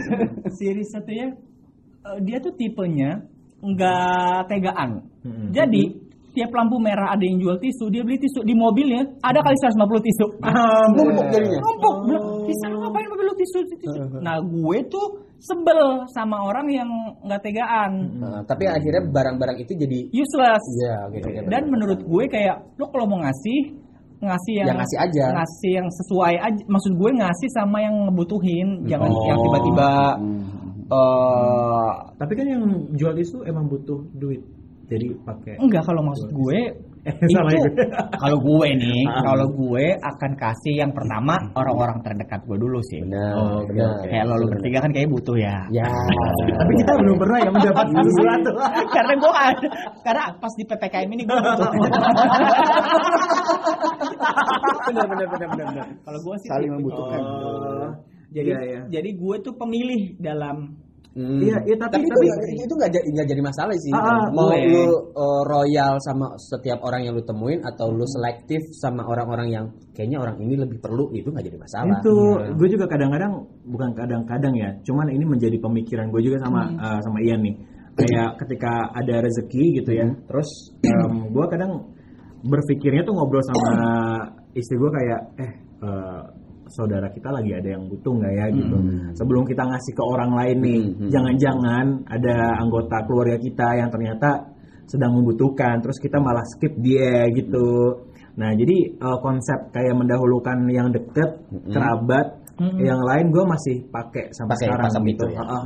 si 0.58 0.64
Risa 0.74 0.98
tuh 1.02 1.14
ya, 1.14 1.28
eh, 1.30 2.18
dia 2.26 2.36
tuh 2.42 2.52
tipenya 2.58 3.22
nggak 3.64 4.50
tegaan. 4.50 4.90
Hmm. 5.24 5.48
Jadi 5.54 6.04
tiap 6.34 6.50
lampu 6.50 6.82
merah 6.82 7.14
ada 7.14 7.22
yang 7.22 7.38
jual 7.38 7.56
tisu, 7.62 7.94
dia 7.94 8.02
beli 8.02 8.18
tisu 8.18 8.42
di 8.42 8.58
mobilnya 8.58 9.06
ada 9.22 9.38
kali 9.38 9.54
150 9.54 10.06
tisu. 10.10 10.26
Numpuk 10.98 11.26
jadinya. 11.30 11.60
Numpuk, 11.62 11.96
Risa 12.50 12.66
lu 12.74 12.82
ngapain 12.82 13.06
mobil 13.06 13.24
lu 13.30 13.34
tisu, 13.38 13.58
tisu? 13.70 14.00
Nah 14.18 14.42
gue 14.42 14.78
tuh 14.90 15.06
sebel 15.38 16.02
sama 16.10 16.42
orang 16.42 16.66
yang 16.72 16.88
nggak 17.22 17.42
tegaan, 17.44 18.16
Nah, 18.16 18.40
tapi 18.48 18.64
akhirnya 18.64 19.04
barang-barang 19.12 19.60
itu 19.60 19.72
jadi 19.76 19.98
useless. 20.10 20.64
ya 20.82 20.96
gitu. 21.14 21.28
Dan 21.46 21.68
menurut 21.70 22.00
gue 22.02 22.24
kayak 22.26 22.80
lo 22.80 22.88
kalau 22.90 23.06
mau 23.06 23.20
ngasih 23.22 23.83
ngasih 24.22 24.52
yang, 24.60 24.66
Yang 24.70 24.78
ngasih 24.82 24.98
aja. 25.00 25.24
ngasih 25.34 25.70
yang 25.74 25.88
sesuai 25.90 26.34
aja. 26.38 26.62
Maksud 26.66 26.92
gue 26.94 27.10
ngasih 27.14 27.48
sama 27.50 27.78
yang 27.80 27.94
ngebutuhin, 28.06 28.68
jangan 28.86 29.10
Oh. 29.10 29.24
yang 29.26 29.38
tiba-tiba 29.40 29.90
eh 30.84 31.90
Tapi 32.14 32.32
kan 32.36 32.46
yang 32.46 32.62
jual 32.92 33.14
itu 33.16 33.40
emang 33.44 33.66
butuh 33.66 34.00
duit. 34.14 34.40
Jadi 34.84 35.06
pakai 35.20 35.54
enggak 35.56 35.82
kalau 35.82 36.02
maksud 36.02 36.28
gue 36.30 36.58
Salah 37.28 37.52
itu 37.52 37.68
kalau 38.16 38.38
gue 38.38 38.68
nih 38.74 39.04
Ah. 39.04 39.20
kalau 39.22 39.44
gue 39.50 39.92
akan 39.94 40.32
kasih 40.34 40.74
yang 40.74 40.88
pertama 40.88 41.36
orang-orang 41.52 42.00
terdekat 42.00 42.40
gue 42.42 42.56
dulu 42.56 42.80
sih. 42.82 42.96
Benar, 42.98 43.32
Oh, 43.34 43.60
benar. 43.62 44.00
Kayak 44.02 44.24
lo 44.26 44.48
bertiga 44.48 44.78
kan 44.80 44.88
kayak 44.88 45.08
butuh 45.08 45.36
ya. 45.36 45.56
Ya. 45.68 45.84
Tapi 46.58 46.72
kita 46.74 46.92
belum 46.96 47.16
pernah 47.18 47.38
ya 47.38 47.50
mendapatkan 47.50 48.02
sesuatu. 48.02 48.50
karena 48.88 49.12
gue 49.14 49.32
karena 50.06 50.22
pas 50.34 50.52
di 50.54 50.64
ppkm 50.64 51.08
ini 51.10 51.22
gue 51.22 51.36
butuh. 51.36 51.70
benar 54.84 55.06
benar 55.06 55.26
benar 55.28 55.48
benar. 55.50 55.86
kalau 56.00 56.18
gue 56.20 56.34
sih 56.38 56.48
Saling 56.48 56.64
tipe- 56.64 56.76
membutuhkan. 56.78 57.20
Oh, 57.20 57.88
Jadi 58.32 58.48
Iya, 58.50 58.58
iya. 58.64 58.80
jadi 58.90 59.10
gue 59.12 59.36
tuh 59.40 59.54
pemilih 59.54 60.18
dalam 60.18 60.74
Hmm. 61.14 61.38
Iya, 61.38 61.62
iya, 61.62 61.76
tapi- 61.78 62.02
itu 62.02 62.10
tapi- 62.10 62.26
nggak- 62.26 62.58
itu 62.58 62.74
nggak 63.14 63.28
jadi 63.30 63.38
masalah 63.38 63.70
sih. 63.78 63.92
Ah, 63.94 64.02
ah, 64.02 64.22
Mau 64.34 64.50
lu 64.50 64.82
uh, 65.14 65.42
royal 65.46 65.94
sama 66.02 66.26
setiap 66.36 66.82
orang 66.82 67.06
yang 67.06 67.14
lu 67.14 67.22
temuin 67.22 67.62
atau 67.62 67.86
lu 67.88 68.02
selektif 68.04 68.58
sama 68.74 69.06
orang-orang 69.06 69.46
yang 69.48 69.64
kayaknya 69.94 70.18
orang 70.18 70.42
ini 70.42 70.58
lebih 70.58 70.82
perlu 70.82 71.14
itu 71.14 71.30
nggak 71.30 71.46
jadi 71.46 71.54
masalah. 71.54 72.02
itu 72.02 72.14
gue 72.58 72.68
juga 72.68 72.84
kadang-kadang 72.84 73.32
bukan 73.62 73.90
kadang-kadang 73.94 74.54
ya 74.54 74.70
cuman 74.82 75.06
ini 75.08 75.22
menjadi 75.22 75.54
pemikiran 75.56 76.10
gue 76.10 76.18
juga 76.20 76.42
sama 76.42 76.66
uh, 76.74 76.98
sama 76.98 77.18
Ian 77.22 77.40
nih 77.40 77.54
kayak 77.94 78.30
ketika 78.42 78.72
ada 78.90 79.14
rezeki 79.22 79.64
gitu 79.78 79.90
ya 79.94 80.10
terus 80.26 80.50
gue 81.30 81.46
kadang 81.46 81.94
berpikirnya 82.42 83.06
tuh 83.06 83.14
ngobrol 83.14 83.38
sama 83.40 83.70
istri 84.52 84.74
gue 84.74 84.90
kayak 84.90 85.20
eh 85.38 85.52
uh, 85.80 86.22
saudara 86.70 87.08
kita 87.12 87.28
lagi 87.32 87.50
ada 87.52 87.68
yang 87.76 87.88
butuh 87.88 88.12
nggak 88.14 88.34
ya 88.34 88.46
gitu. 88.52 88.76
Sebelum 89.18 89.42
kita 89.44 89.62
ngasih 89.64 89.92
ke 89.92 90.02
orang 90.04 90.30
lain 90.32 90.56
nih 90.60 90.82
jangan-jangan 91.10 91.86
ada 92.08 92.36
anggota 92.60 92.96
keluarga 93.04 93.36
kita 93.40 93.68
yang 93.80 93.88
ternyata 93.92 94.52
sedang 94.84 95.16
membutuhkan 95.16 95.80
terus 95.80 95.96
kita 96.00 96.20
malah 96.20 96.44
skip 96.56 96.72
dia 96.80 97.28
gitu. 97.32 98.04
Nah 98.34 98.50
jadi 98.52 98.98
uh, 98.98 99.18
konsep 99.22 99.70
kayak 99.72 99.94
mendahulukan 99.94 100.68
yang 100.68 100.90
deket 100.92 101.30
kerabat 101.70 102.44
yang 102.78 103.02
lain 103.02 103.34
gue 103.34 103.44
masih 103.46 103.82
pakai 103.90 104.30
sampai 104.30 104.54
Pakai 104.54 104.66
sekarang 104.70 104.90
gitu. 104.90 105.10
itu 105.10 105.26
ya? 105.34 105.42
Heeh, 105.42 105.64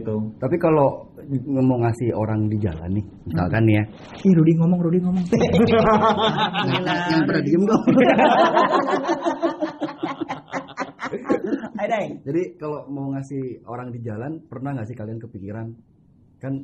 itu 0.00 0.16
Tapi 0.40 0.56
kalau 0.56 1.12
mau 1.44 1.78
ngasih 1.80 2.16
orang 2.16 2.48
di 2.48 2.56
jalan 2.60 2.90
nih, 3.00 3.04
misalkan 3.28 3.64
ya, 3.68 3.82
Ih, 4.24 4.32
Rudi 4.36 4.52
ngomong, 4.60 4.80
Rudi 4.80 4.98
ngomong. 5.00 5.24
yang 7.12 7.24
pada 7.24 7.40
diem 7.40 7.64
dong. 7.64 7.84
Ayo, 11.94 12.18
Dai. 12.18 12.26
Jadi 12.26 12.42
kalau 12.58 12.80
mau 12.90 13.06
ngasih 13.14 13.62
orang 13.70 13.88
di 13.94 14.00
jalan, 14.02 14.42
pernah 14.50 14.74
nggak 14.74 14.86
sih 14.90 14.96
kalian 14.96 15.18
kepikiran? 15.22 15.66
Kan 16.42 16.54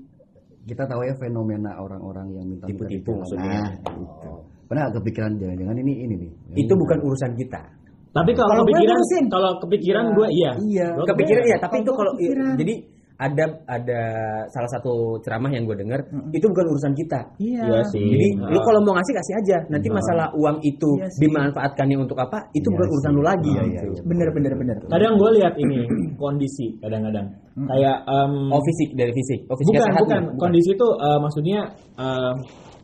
kita 0.67 0.85
tahu 0.85 1.07
ya 1.07 1.15
fenomena 1.17 1.79
orang-orang 1.81 2.27
yang 2.37 2.45
minta 2.51 2.67
Tipu-tipu 2.69 3.17
maksudnya. 3.17 3.79
Gitu. 3.81 4.31
Pernah 4.67 4.81
nggak 4.87 4.97
kepikiran 5.03 5.33
jangan-jangan 5.39 5.77
ini 5.81 5.93
ini 6.05 6.15
nih? 6.27 6.31
Itu 6.67 6.75
bukan 6.75 6.99
urusan 7.03 7.35
kita. 7.39 7.63
tapi 8.11 8.35
kalau 8.35 8.67
kepikiran 8.67 8.99
kalau 9.31 9.51
kepikiran 9.63 10.05
gue 10.19 10.29
iya 10.35 10.51
Iya. 10.59 10.89
Kepikiran 10.99 11.43
ya, 11.47 11.59
tapi 11.63 11.87
itu 11.87 11.95
kalau 11.95 12.11
jadi 12.59 12.75
ada 13.21 13.45
ada 13.69 14.01
salah 14.49 14.71
satu 14.73 15.21
ceramah 15.21 15.53
yang 15.53 15.69
gue 15.69 15.77
dengar 15.77 16.01
itu 16.33 16.41
bukan 16.49 16.65
urusan 16.73 16.97
kita. 16.97 17.21
Iya. 17.37 17.69
Iya 17.69 17.81
sih. 17.93 18.01
Jadi 18.01 18.27
Nah. 18.41 18.49
lu 18.49 18.59
kalau 18.65 18.81
mau 18.81 18.97
ngasih 18.97 19.13
kasih 19.13 19.35
aja. 19.37 19.57
Nanti 19.69 19.93
masalah 19.93 20.33
uang 20.33 20.57
itu 20.65 20.89
Iya 20.97 21.09
sih. 21.13 21.21
dimanfaatkannya 21.29 21.97
untuk 22.01 22.17
apa? 22.17 22.49
Itu 22.57 22.67
Iya 22.67 22.75
bukan 22.75 22.89
urusan 22.89 23.13
sih. 23.13 23.19
lu 23.21 23.23
lagi. 23.23 23.51
Iya, 23.53 23.63
gitu. 23.63 23.73
iya, 23.77 23.83
iya. 23.93 24.03
Bener, 24.09 24.29
bener, 24.33 24.53
bener. 24.57 24.77
kadang 24.89 25.15
gue 25.21 25.31
lihat 25.37 25.55
ini 25.55 25.79
kondisi 26.17 26.67
kadang-kadang 26.81 27.27
kayak 27.61 27.97
em, 28.09 28.33
Oh 28.49 28.63
fisik 28.65 28.97
dari 28.97 29.13
fisik. 29.13 29.41
Oh 29.53 29.57
fisik 29.61 29.77
bukan 29.77 29.85
sehat 29.85 30.01
bukan 30.01 30.21
nih, 30.25 30.39
kondisi 30.41 30.71
itu 30.73 30.89
eh, 30.97 31.19
maksudnya 31.21 31.59
eh, 32.01 32.33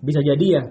bisa 0.04 0.20
jadi 0.20 0.46
ya 0.52 0.62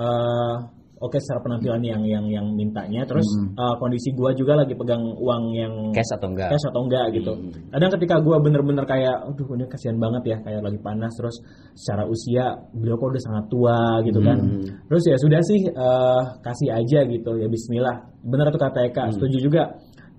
eh, 0.00 0.54
oke 1.00 1.16
secara 1.16 1.40
penampilan 1.40 1.80
yang 1.80 2.02
yang 2.04 2.24
yang 2.28 2.46
mintanya. 2.52 3.02
Terus 3.08 3.24
eh, 3.56 3.74
kondisi 3.80 4.12
gua 4.12 4.30
juga 4.36 4.60
lagi 4.60 4.76
pegang 4.76 5.00
uang 5.00 5.42
yang 5.56 5.74
Cash 5.96 6.12
atau 6.20 6.28
enggak? 6.28 6.52
cash 6.52 6.66
atau 6.68 6.80
enggak 6.84 7.06
gitu. 7.16 7.32
Kadang 7.72 7.90
ketika 7.96 8.14
gua 8.20 8.36
bener-bener 8.38 8.84
kayak 8.84 9.16
aduh 9.24 9.48
ini 9.56 9.64
kasihan 9.66 9.96
banget 9.96 10.22
ya 10.28 10.36
kayak 10.44 10.60
lagi 10.60 10.78
panas. 10.84 11.12
Terus 11.16 11.36
secara 11.72 12.04
usia 12.04 12.54
beliau 12.76 13.00
kok 13.00 13.08
udah 13.16 13.22
sangat 13.24 13.44
tua 13.48 13.80
gitu 14.04 14.20
kan. 14.20 14.38
Terus 14.86 15.02
ya 15.08 15.16
sudah 15.16 15.40
sih 15.40 15.60
eh, 15.66 16.22
kasih 16.44 16.68
aja 16.70 17.00
gitu. 17.08 17.30
Ya 17.40 17.48
Bismillah. 17.48 17.96
Bener 18.20 18.52
tuh 18.52 18.60
kata 18.60 18.84
Eka. 18.92 19.16
Setuju 19.16 19.40
juga 19.40 19.62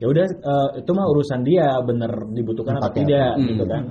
ya 0.02 0.10
udah 0.10 0.26
eh, 0.26 0.70
itu 0.82 0.92
mah 0.92 1.06
urusan 1.06 1.46
dia 1.46 1.78
bener 1.80 2.10
dibutuhkan 2.34 2.74
atau 2.76 2.90
Empati 2.90 3.02
tidak 3.06 3.32
gitu 3.46 3.64
kan 3.70 3.84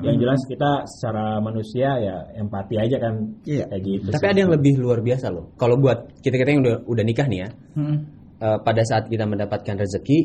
yang 0.00 0.16
jelas 0.16 0.40
kita 0.46 0.70
secara 0.86 1.42
manusia 1.42 1.88
ya 1.98 2.16
empati 2.38 2.74
aja 2.78 2.96
kan 2.96 3.14
Iya. 3.42 3.66
kayak 3.66 3.82
gitu 3.82 4.08
Tapi 4.14 4.22
sih. 4.22 4.30
ada 4.30 4.38
yang 4.40 4.52
lebih 4.54 4.72
luar 4.78 5.02
biasa 5.02 5.26
loh. 5.28 5.50
Kalau 5.58 5.74
buat 5.76 6.22
kita 6.22 6.36
kita 6.36 6.54
yang 6.54 6.62
udah 6.62 6.76
udah 6.86 7.04
nikah 7.04 7.26
nih 7.26 7.38
ya, 7.42 7.48
Hmm. 7.74 7.96
eh, 8.38 8.58
pada 8.62 8.82
saat 8.86 9.10
kita 9.10 9.26
mendapatkan 9.26 9.74
rezeki, 9.74 10.18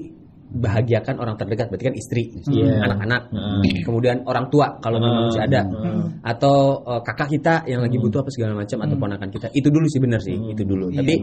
bahagiakan 0.52 1.16
orang 1.18 1.40
terdekat, 1.40 1.72
berarti 1.72 1.86
kan 1.88 1.96
istri, 1.96 2.24
Iya. 2.46 2.84
anak-anak, 2.84 3.22
Heeh. 3.32 3.82
kemudian 3.82 4.28
orang 4.28 4.52
tua 4.52 4.76
kalau 4.78 5.00
memang 5.00 5.32
masih 5.32 5.42
ada, 5.48 5.64
Heeh. 5.64 6.04
atau 6.22 6.56
eh, 6.86 7.02
kakak 7.02 7.30
kita 7.32 7.54
yang 7.66 7.82
lagi 7.82 7.98
butuh 7.98 8.20
apa 8.20 8.30
segala 8.30 8.54
macam 8.54 8.78
atau 8.84 8.96
ponakan 9.00 9.30
kita. 9.32 9.48
Itu 9.56 9.72
dulu 9.72 9.88
sih 9.88 10.02
benar 10.04 10.20
sih, 10.20 10.36
itu 10.36 10.62
dulu. 10.62 10.92
Tapi 10.92 11.16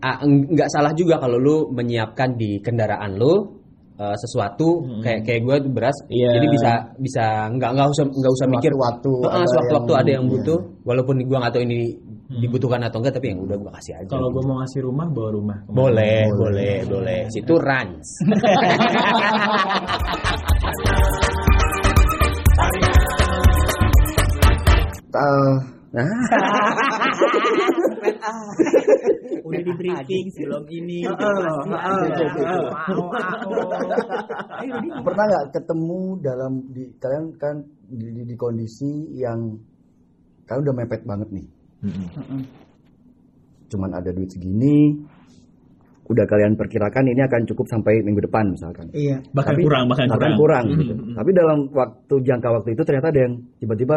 ah, 0.00 0.16
eng- 0.20 0.48
nggak 0.48 0.68
salah 0.68 0.92
juga 0.92 1.16
kalau 1.16 1.36
lu 1.36 1.56
menyiapkan 1.70 2.34
di 2.34 2.58
kendaraan 2.58 3.14
lu 3.14 3.60
eh, 3.94 4.16
sesuatu 4.16 4.82
kayak 4.98 5.22
kayak 5.22 5.40
gue 5.44 5.56
beras, 5.68 5.94
Iya. 6.08 6.32
jadi 6.32 6.46
bisa 6.48 6.70
bisa 6.96 7.24
nggak 7.52 7.70
nggak 7.70 7.86
usah 7.86 8.04
nggak 8.08 8.32
usah 8.32 8.46
mikir 8.48 8.72
Sewaktu-waktu 8.72 9.10
Heeh, 9.20 9.36
ada 9.36 9.44
sewaktu-waktu 9.52 9.90
yang- 9.92 10.00
ada 10.00 10.10
yang 10.10 10.24
iya. 10.24 10.32
butuh, 10.32 10.58
walaupun 10.82 11.14
gua 11.24 11.38
nggak 11.38 11.52
tahu 11.52 11.62
ini 11.68 11.78
dibutuhkan 12.30 12.80
atau 12.80 12.98
enggak, 13.02 13.14
tapi 13.18 13.26
yang 13.28 13.42
udah 13.42 13.58
gua 13.58 13.70
kasih 13.76 13.92
aja. 13.98 14.08
kalau 14.08 14.30
gue 14.30 14.42
mau 14.46 14.56
ngasih 14.62 14.80
rumah 14.80 15.06
bawa 15.10 15.30
rumah 15.34 15.58
boleh, 15.68 16.30
boleh, 16.32 16.86
boleh. 16.86 17.26
Situ 17.28 17.54
rans. 17.58 18.08
Eh, 25.10 25.54
Nah, 25.90 26.06
Udah 29.50 29.62
di 29.66 29.72
briefing 29.74 30.26
sebelum 30.30 30.64
ini. 30.70 30.98
pernah 35.02 35.24
nggak 35.26 35.46
ketemu 35.50 36.00
dalam 36.22 36.52
di 36.70 36.82
kalian 37.02 37.24
kan 37.34 37.56
di, 37.90 38.06
di, 38.14 38.22
di 38.30 38.34
kondisi 38.38 39.10
yang 39.18 39.58
kalian 40.46 40.62
udah 40.70 40.74
mepet 40.78 41.02
banget 41.02 41.28
nih? 41.34 41.46
Cuman 43.70 43.90
ada 43.94 44.10
duit 44.14 44.30
segini 44.30 44.98
udah 46.10 46.26
kalian 46.26 46.58
perkirakan 46.58 47.06
ini 47.06 47.22
akan 47.22 47.46
cukup 47.46 47.70
sampai 47.70 48.02
minggu 48.02 48.26
depan 48.26 48.50
misalkan. 48.50 48.90
Iya. 48.90 49.22
bahkan 49.30 49.54
Tapi- 49.54 49.62
kurang 49.62 49.84
bahkan, 49.86 50.06
bahkan 50.10 50.34
kurang, 50.34 50.66
kurang 50.66 50.82
gitu. 50.82 50.94
tapi 51.14 51.30
dalam 51.30 51.58
waktu 51.70 52.14
jangka 52.26 52.48
waktu 52.50 52.68
itu 52.74 52.82
ternyata 52.82 53.08
ada 53.14 53.20
yang 53.30 53.34
tiba-tiba 53.62 53.96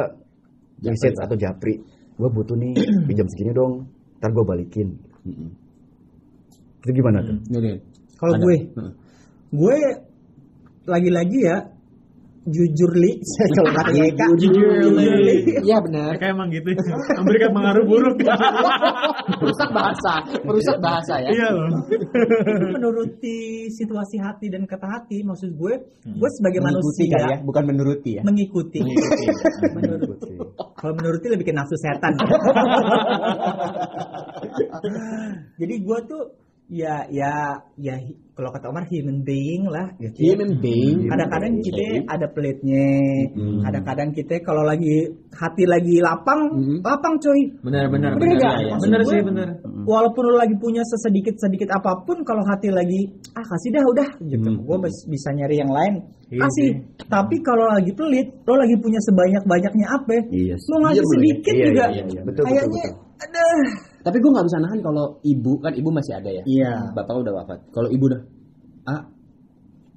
message 0.85 1.17
atau 1.17 1.33
japri. 1.33 1.81
Gue 2.13 2.29
butuh 2.29 2.53
nih 2.53 2.77
pinjam 3.09 3.25
segini 3.25 3.49
dong 3.57 3.89
ntar 4.21 4.29
gue 4.29 4.45
balikin 4.45 4.93
itu 6.83 6.91
gimana 6.91 7.23
tuh? 7.23 7.37
Kalau 8.19 8.33
gue, 8.39 8.55
gue 9.51 9.77
lagi-lagi 10.83 11.39
ya 11.47 11.57
jujur 12.43 12.91
li. 12.99 13.11
Kalau 13.55 13.71
kata 13.71 13.91
Eka 13.95 14.25
Jujur 14.35 14.91
li. 14.99 15.07
iya 15.63 15.77
benar. 15.79 16.19
Kayak 16.19 16.33
emang 16.35 16.49
gitu. 16.51 16.69
Memberikan 17.19 17.49
pengaruh 17.55 17.83
buruk. 17.87 18.15
Merusak 19.43 19.69
bahasa, 19.71 20.13
merusak 20.43 20.77
bahasa 20.83 21.13
ya. 21.23 21.29
iya 21.31 21.47
loh. 21.51 21.69
Menuruti 22.75 23.67
situasi 23.71 24.19
hati 24.19 24.51
dan 24.51 24.67
kata 24.67 24.83
hati 24.87 25.23
maksud 25.23 25.55
gue 25.55 25.73
gue 26.03 26.29
sebagai 26.39 26.59
Mengikuti 26.59 27.07
manusia 27.07 27.19
ya, 27.23 27.37
bukan 27.43 27.63
menuruti 27.67 28.11
ya. 28.19 28.21
mengikuti. 28.27 28.79
Menuruti. 29.79 30.33
Kalau 30.75 30.93
menuruti 30.99 31.27
lebih 31.31 31.45
ke 31.47 31.53
nafsu 31.55 31.75
setan. 31.79 32.13
Jadi 35.59 35.75
gue 35.79 35.99
tuh 36.09 36.23
ya 36.73 37.05
ya 37.13 37.53
ya 37.77 37.93
kalau 38.33 38.49
kata 38.49 38.73
Omar 38.73 38.89
human 38.89 39.21
being 39.21 39.69
lah 39.69 39.93
gitu 40.01 40.17
ya. 40.25 40.33
Human 40.33 40.57
being. 40.57 41.05
kadang-kadang 41.05 41.61
kita 41.61 41.85
ada 42.09 42.25
pelitnya 42.33 42.87
kadang-kadang 43.61 44.09
kita 44.09 44.41
kalau 44.41 44.65
lagi 44.65 45.05
hati 45.37 45.69
lagi 45.69 46.01
lapang 46.01 46.49
lapang 46.81 47.21
coy 47.21 47.41
Benar-benar 47.61 48.17
Bener 48.17 48.41
gak? 48.41 48.55
ya, 48.57 48.73
ya. 48.73 49.05
Sih 49.05 49.21
bener 49.21 49.49
Walaupun 49.85 50.23
lo 50.33 50.41
lagi 50.41 50.55
punya 50.57 50.81
sesedikit 50.81 51.37
sedikit 51.37 51.69
apa 51.77 52.01
pun, 52.07 52.25
kalau 52.25 52.41
hati 52.49 52.73
lagi 52.73 53.05
ah 53.37 53.45
kasih 53.45 53.69
dah 53.69 53.83
udah 53.85 54.09
gitu, 54.25 54.49
gue 54.49 54.77
bisa 55.13 55.29
nyari 55.29 55.61
yang 55.61 55.69
lain 55.69 56.01
Iya 56.33 56.41
kasih. 56.49 56.69
Tapi 57.05 57.35
kalau 57.45 57.69
lagi 57.69 57.93
pelit, 57.93 58.25
lo 58.49 58.57
lagi 58.57 58.73
punya 58.81 58.97
sebanyak 59.05 59.43
banyaknya 59.45 59.85
apa? 59.85 60.17
Iya. 60.33 60.55
Mau 60.73 60.79
ngasih 60.81 61.03
Iya, 61.05 61.11
sedikit 61.13 61.53
Iya, 61.53 61.65
juga, 61.69 61.83
iya, 61.85 61.93
iya, 61.93 62.03
iya. 62.09 62.21
Betul, 62.25 62.41
betul, 62.41 62.43
kayaknya 62.49 62.85
ada. 63.21 63.45
Tapi 64.03 64.17
gue 64.19 64.29
nggak 64.29 64.45
bisa 64.45 64.59
nahan 64.59 64.79
kalau 64.79 65.05
ibu 65.23 65.57
kan 65.57 65.71
ibu 65.71 65.87
masih 65.87 66.13
ada 66.13 66.29
ya. 66.29 66.43
Iya. 66.43 66.91
Bapak 66.91 67.23
udah 67.23 67.33
wafat. 67.33 67.59
Kalau 67.71 67.87
ibu 67.87 68.05
udah, 68.05 68.19
ah, 68.85 69.01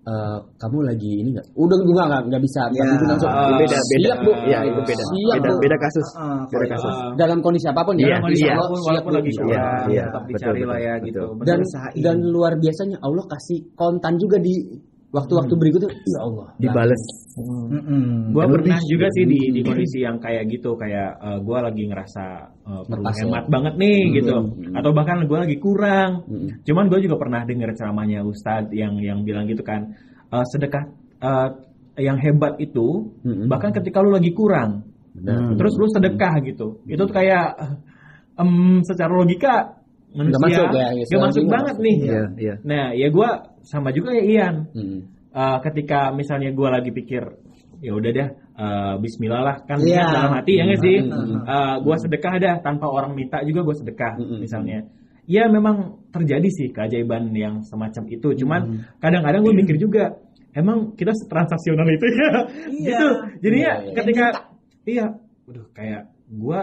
eh, 0.07 0.39
kamu 0.57 0.79
lagi 0.87 1.13
ini 1.21 1.35
nggak? 1.35 1.47
Udah 1.53 1.77
gue 1.77 1.91
nggak 1.93 2.23
nggak 2.31 2.43
bisa. 2.43 2.63
Iya. 2.71 2.87
bisa 2.87 3.05
langsung. 3.05 3.27
Ah, 3.29 3.51
beda 3.53 3.75
beda 3.75 4.07
Siap 4.07 4.19
bu. 4.23 4.33
ya 4.47 4.59
itu 4.63 4.81
beda 4.81 5.03
Siap 5.03 5.35
beda 5.37 5.49
bu. 5.51 5.59
beda 5.59 5.77
kasus 5.77 6.07
Ah, 6.15 6.41
beda 6.47 6.55
kalau- 6.55 6.71
kasus 6.79 6.95
Ah. 6.95 7.11
Dalam 7.19 7.39
kondisi 7.43 7.67
apa 7.67 7.83
pun 7.83 7.95
Iya, 7.95 8.01
ya. 8.01 8.09
dalam 8.09 8.23
kondisi 8.23 8.45
iya. 8.47 8.55
apa 8.55 8.65
pun 8.65 8.77
Siap, 8.77 8.87
walaupun 8.87 9.13
lagi 9.13 9.27
Iya, 9.27 9.37
kurang 9.37 9.91
iya, 9.91 10.03
tetap 10.07 10.23
betul, 10.23 10.31
dicari 10.31 10.55
betul, 10.55 10.71
lah 10.71 10.79
ya 10.79 10.93
betul. 10.95 11.07
gitu 11.07 11.23
dan 11.43 11.59
dan 11.99 12.17
luar 12.25 12.53
biasanya 12.57 12.97
Allah 13.01 13.25
kasih 13.27 13.59
kontan 13.75 14.15
juga 14.17 14.37
di 14.39 14.55
waktu-waktu 15.09 15.55
berikutnya. 15.55 15.91
Ya 16.07 16.21
Allah. 16.21 16.47
dibales 16.57 17.03
Mm-mm. 17.37 18.33
gue 18.33 18.43
Dan 18.43 18.51
pernah 18.51 18.79
lebih- 18.81 18.91
juga 18.91 19.07
sih 19.13 19.25
di 19.25 19.41
di 19.53 19.61
kondisi 19.61 19.99
yang 20.01 20.17
kayak 20.17 20.49
gitu 20.49 20.73
kayak 20.73 21.11
gue 21.39 21.59
lagi 21.61 21.83
ngerasa 21.85 22.25
eh, 22.65 22.83
perlu 22.85 23.05
Ngepas 23.05 23.17
ya. 23.17 23.21
hemat 23.23 23.45
banget 23.47 23.75
nih 23.77 24.01
gitu 24.17 24.37
atau 24.73 24.91
bahkan 24.91 25.19
gue 25.23 25.39
lagi 25.39 25.57
kurang 25.57 26.25
Mm. 26.25 26.65
cuman 26.65 26.85
gue 26.89 27.01
juga 27.03 27.17
pernah 27.17 27.45
dengar 27.45 27.71
ceramahnya 27.73 28.25
Ustadz 28.25 28.73
yang 28.73 28.97
yang 28.99 29.21
bilang 29.21 29.45
gitu 29.45 29.61
kan 29.61 29.93
eh, 30.27 30.45
sedekah 30.49 30.85
eh, 31.19 31.49
yang 32.01 32.17
hebat 32.17 32.57
itu 32.57 33.13
Mm-mm. 33.21 33.47
bahkan 33.47 33.69
ketika 33.71 34.01
lu 34.01 34.11
lagi 34.11 34.33
kurang 34.33 34.89
Benar. 35.13 35.57
terus 35.57 35.77
lu 35.77 35.89
sedekah 35.89 36.41
gitu 36.41 36.81
itu 36.85 36.99
tuh 36.99 37.13
kayak 37.13 37.53
em, 38.35 38.81
secara 38.81 39.13
logika 39.13 39.76
manusia 40.17 40.41
masuk 40.41 40.67
ya, 40.67 40.81
ya, 40.81 40.87
nggak 40.89 41.07
secara 41.07 41.23
masuk 41.23 41.37
logika 41.37 41.53
banget 41.55 41.75
masuk. 41.77 41.85
nih 41.85 41.97
Iya, 42.01 42.23
iya. 42.41 42.55
nah 42.65 42.85
ya 42.93 43.09
gua 43.13 43.29
sama 43.63 43.89
juga 43.93 44.11
ya 44.13 44.25
Ian 44.25 44.55
Mm-mm. 44.73 45.01
Eh, 45.37 45.59
ketika 45.63 45.99
misalnya 46.11 46.49
gua 46.51 46.69
lagi 46.73 46.89
pikir 46.91 47.23
ya 47.79 47.93
udah 47.93 48.11
deh 48.11 48.29
eh, 48.33 48.95
Bismillah 48.99 49.43
lah 49.45 49.57
kan 49.63 49.77
Iya. 49.79 50.01
niat 50.01 50.09
dalam 50.11 50.33
hati 50.33 50.53
ya 50.57 50.63
nggak 50.65 50.81
sih 50.81 50.97
Mm-mm. 51.05 51.39
Eh, 51.45 51.75
gua 51.85 51.97
sedekah 51.97 52.35
dah 52.37 52.55
tanpa 52.59 52.87
orang 52.89 53.13
minta 53.13 53.45
juga 53.45 53.61
gua 53.63 53.77
sedekah 53.77 54.17
Mm-mm. 54.17 54.41
misalnya 54.41 54.89
ya 55.27 55.45
memang 55.47 56.01
terjadi 56.09 56.49
sih 56.49 56.69
keajaiban 56.71 57.35
yang 57.35 57.59
semacam 57.61 58.07
itu 58.07 58.31
cuman 58.39 58.61
kadang-kadang 58.97 59.43
gue 59.43 59.55
mikir 59.59 59.75
juga 59.75 60.15
emang 60.55 60.95
kita 60.95 61.11
transaksional 61.27 61.83
itu 61.85 62.07
ya 62.07 62.31
Iya. 62.71 62.87
gitu 62.95 63.07
jadinya 63.43 63.73
Iya, 63.75 63.83
iya. 63.83 63.95
ketika 63.99 64.27
iya 64.87 65.07
waduh 65.45 65.67
kayak 65.75 66.03
gue 66.31 66.61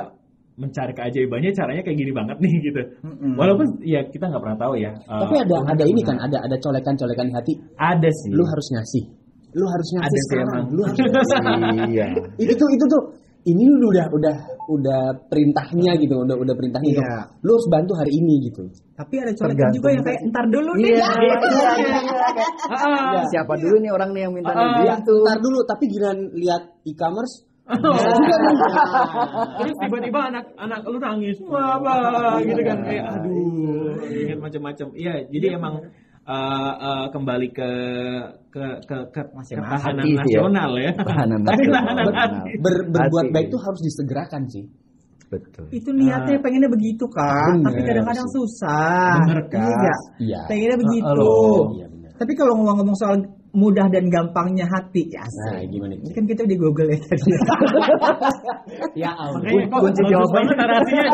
mencari 0.53 0.93
keajaibannya 0.93 1.49
caranya 1.51 1.81
kayak 1.81 1.97
gini 1.97 2.11
banget 2.13 2.37
nih 2.37 2.53
gitu 2.61 2.81
Mm-mm. 3.01 3.33
walaupun 3.33 3.81
ya 3.81 4.05
kita 4.05 4.29
nggak 4.29 4.37
pernah 4.37 4.59
tahu 4.61 4.73
ya 4.77 4.91
eh, 4.93 5.19
Tapi 5.25 5.35
ada 5.41 5.57
ada 5.65 5.83
ini 5.83 6.01
kan, 6.05 6.17
ada 6.21 6.37
ada 6.45 6.55
colekan-colekan 6.61 7.25
di 7.25 7.33
hati. 7.33 7.53
ada 7.75 8.09
sih 8.09 8.29
Lu 8.29 8.45
harus 8.45 8.67
ngasih. 8.69 9.03
Lu 9.53 9.65
harus 9.65 9.87
ngasih 9.97 10.09
Ada 10.09 10.17
sih 10.17 10.25
sekarang. 10.29 10.49
emang. 10.49 10.65
Lu 10.73 10.81
harus 10.85 10.97
ngasih. 11.01 11.39
Iya. 11.93 12.07
itu 12.37 12.53
tuh 12.53 12.69
itu 12.69 12.85
tuh 12.85 13.01
ini 13.43 13.63
lu 13.67 13.91
udah 13.91 14.07
udah 14.13 14.35
udah 14.71 15.01
perintahnya 15.27 15.99
gitu, 15.99 16.15
udah 16.15 16.37
udah 16.37 16.55
perintahnya 16.55 16.89
gitu. 16.95 17.03
Iya. 17.03 17.17
Lu 17.43 17.51
harus 17.57 17.67
bantu 17.67 17.93
hari 17.97 18.11
ini 18.15 18.33
gitu. 18.47 18.63
Tapi 18.95 19.13
ada 19.19 19.31
colekan 19.35 19.51
Tergantung 19.57 19.75
juga 19.77 19.89
yang 19.89 20.03
kayak 20.05 20.21
ntar 20.31 20.45
dulu 20.47 20.71
nih. 20.79 20.91
Iya. 20.95 21.09
Ah, 22.71 23.23
Siapa 23.29 23.53
dulu 23.59 23.75
nih 23.83 23.91
orang 23.91 24.09
nih 24.15 24.21
yang 24.25 24.33
minta 24.33 24.51
nih? 24.53 24.85
Ya, 24.87 24.95
ntar 25.01 25.37
dulu 25.41 25.59
tapi 25.65 25.83
giliran 25.89 26.17
lihat 26.33 26.61
e-commerce 26.85 27.45
terus 29.63 29.75
tiba-tiba 29.79 30.19
anak 30.19 30.45
anak 30.59 30.79
lu 30.83 30.99
nangis 30.99 31.37
wah 31.47 31.79
wah, 31.79 32.35
gitu 32.43 32.59
kan 32.59 32.77
kayak 32.83 33.05
aduh 33.07 33.95
ingat 34.03 34.39
macam-macam 34.43 34.87
iya 34.99 35.23
jadi 35.31 35.55
emang 35.55 35.79
eh, 36.27 36.73
eh, 36.75 37.05
kembali 37.11 37.47
ke 37.55 37.71
ke 38.51 38.65
ke, 38.87 38.97
ke 39.11 39.21
ketahanan 39.31 40.03
hati 40.05 40.11
ya. 40.11 40.43
nasional 40.43 40.71
ya, 40.77 40.91
Ketahanan 40.95 41.39
tapi 41.47 41.63
nasional. 41.67 42.05
nasional. 42.05 42.43
ber- 42.63 42.87
berbuat 42.91 43.25
Hati. 43.27 43.33
baik 43.33 43.47
itu 43.49 43.57
harus 43.59 43.81
disegerakan 43.81 44.43
sih. 44.47 44.65
Betul. 45.33 45.65
Itu 45.73 45.89
niatnya 45.89 46.37
pengennya 46.45 46.69
begitu 46.69 47.09
kan, 47.09 47.57
Bener 47.57 47.65
tapi 47.73 47.81
kadang-kadang 47.89 48.27
susah. 48.29 49.17
Bener, 49.25 49.41
Kak. 49.49 49.65
Iya. 49.65 49.95
Iya. 50.21 50.41
Pengennya 50.45 50.77
begitu. 50.77 51.29
Iya. 51.81 51.87
Tapi 52.13 52.31
kalau 52.37 52.53
ngomong-ngomong 52.61 52.93
soal 52.93 53.17
mudah 53.53 53.85
dan 53.93 54.09
gampangnya 54.09 54.65
hati, 54.65 55.13
ya 55.13 55.21
Nah, 55.21 55.61
gimana? 55.69 55.93
Ini 55.93 56.09
kan 56.09 56.25
kita 56.25 56.41
di 56.49 56.57
Google 56.57 56.89
ya 56.89 56.99
tadi. 57.05 57.31
Ya 58.97 59.13
kok 59.13 59.79
Kunci 59.81 60.03
jawabannya. 60.09 60.53
narasinya 60.57 61.05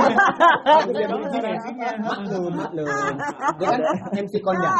Maklum, 2.00 2.52
maklum. 2.56 2.88
Dia 3.60 3.68
kan 3.68 3.82
MC 4.16 4.34
kondang. 4.40 4.76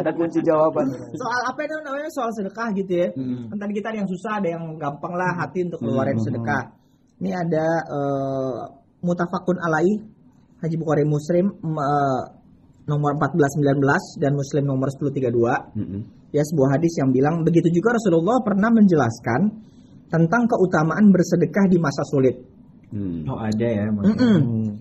Ada 0.00 0.10
kunci 0.16 0.40
jawaban. 0.40 0.86
soal 1.16 1.40
apa 1.48 1.60
itu 1.64 1.74
namanya 1.84 2.08
soal 2.12 2.30
sedekah 2.32 2.68
gitu 2.76 2.92
ya. 3.04 3.08
Hmm. 3.12 3.52
Tadi 3.52 3.72
kita 3.76 3.92
ada 3.92 3.98
yang 4.00 4.08
susah, 4.08 4.32
ada 4.40 4.48
yang 4.48 4.64
gampang 4.80 5.12
lah 5.12 5.30
hati 5.44 5.68
untuk 5.68 5.80
keluarin 5.84 6.16
sedekah. 6.20 6.72
Ini 7.20 7.30
ada 7.36 7.66
eh, 7.84 8.56
mutafakun 9.04 9.60
alai 9.60 9.92
Haji 10.64 10.76
Bukhari 10.80 11.04
Muslim 11.04 11.52
eh, 11.52 12.22
nomor 12.88 13.12
1419 13.20 14.20
dan 14.24 14.32
Muslim 14.32 14.64
nomor 14.64 14.88
1032. 14.88 16.19
Ya 16.30 16.46
sebuah 16.46 16.78
hadis 16.78 16.94
yang 16.98 17.10
bilang 17.10 17.42
begitu 17.42 17.70
juga 17.74 17.98
Rasulullah 17.98 18.38
pernah 18.42 18.70
menjelaskan 18.70 19.40
tentang 20.10 20.42
keutamaan 20.50 21.10
bersedekah 21.14 21.66
di 21.70 21.78
masa 21.78 22.02
sulit. 22.06 22.34
oh 23.30 23.38
ada 23.38 23.66
ya 23.66 23.86
Mm-mm. 23.86 24.38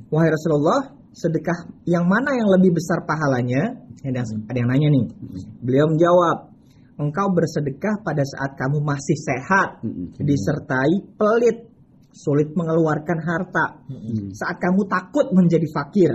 Wahai 0.10 0.34
Rasulullah, 0.34 0.90
sedekah 1.14 1.70
yang 1.86 2.10
mana 2.10 2.34
yang 2.34 2.50
lebih 2.50 2.74
besar 2.74 3.06
pahalanya? 3.06 3.78
Ada 4.02 4.26
yang, 4.26 4.30
ada 4.50 4.58
yang 4.58 4.70
nanya 4.74 4.90
nih. 4.90 5.06
Beliau 5.62 5.86
menjawab, 5.94 6.38
engkau 6.98 7.28
bersedekah 7.38 8.02
pada 8.02 8.26
saat 8.26 8.58
kamu 8.58 8.82
masih 8.82 9.18
sehat, 9.18 9.86
disertai 10.18 11.06
pelit, 11.14 11.70
sulit 12.10 12.50
mengeluarkan 12.58 13.18
harta. 13.22 13.66
Saat 14.34 14.58
kamu 14.58 14.90
takut 14.90 15.30
menjadi 15.30 15.68
fakir, 15.70 16.14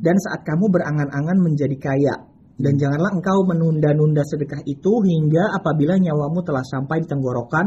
dan 0.00 0.16
saat 0.16 0.40
kamu 0.48 0.72
berangan-angan 0.72 1.38
menjadi 1.44 1.76
kaya. 1.76 2.16
Dan 2.60 2.76
janganlah 2.76 3.16
engkau 3.16 3.48
menunda-nunda 3.48 4.22
sedekah 4.28 4.60
itu 4.68 4.92
hingga 5.02 5.56
apabila 5.56 5.96
nyawamu 5.96 6.44
telah 6.44 6.62
sampai 6.62 7.00
di 7.00 7.08
tenggorokan, 7.08 7.66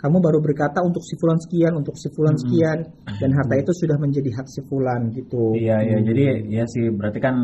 kamu 0.00 0.16
baru 0.16 0.38
berkata 0.40 0.80
untuk 0.80 1.04
si 1.04 1.12
fulan 1.20 1.36
sekian, 1.40 1.76
untuk 1.76 1.92
si 1.96 2.08
fulan 2.12 2.36
sekian, 2.36 2.88
dan 3.20 3.30
harta 3.36 3.54
itu 3.60 3.72
sudah 3.76 3.96
menjadi 4.00 4.32
hak 4.32 4.48
si 4.48 4.60
fulan 4.64 5.12
gitu. 5.12 5.52
Iya 5.56 5.76
iya 5.84 5.98
jadi 6.00 6.24
ya 6.48 6.64
sih 6.64 6.88
berarti 6.88 7.20
kan 7.20 7.36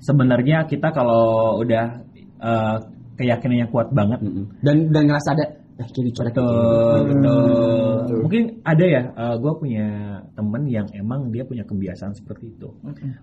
sebenarnya 0.00 0.64
kita 0.64 0.92
kalau 0.96 1.60
udah 1.60 1.84
eh, 2.40 2.76
keyakinannya 3.20 3.68
kuat 3.68 3.92
banget 3.92 4.20
Dan 4.64 4.92
dan 4.92 5.02
ngerasa 5.08 5.28
ada 5.36 5.44
eh 5.74 5.88
kayak 5.90 6.06
dicoret 6.06 6.34
betul 6.38 7.00
betul. 7.10 8.18
Mungkin 8.22 8.42
ada 8.62 8.84
ya 8.86 9.02
gue 9.36 9.52
punya 9.58 9.86
temen 10.32 10.62
yang 10.70 10.86
emang 10.94 11.34
dia 11.34 11.42
punya 11.44 11.66
kebiasaan 11.66 12.14
seperti 12.14 12.54
itu. 12.54 12.70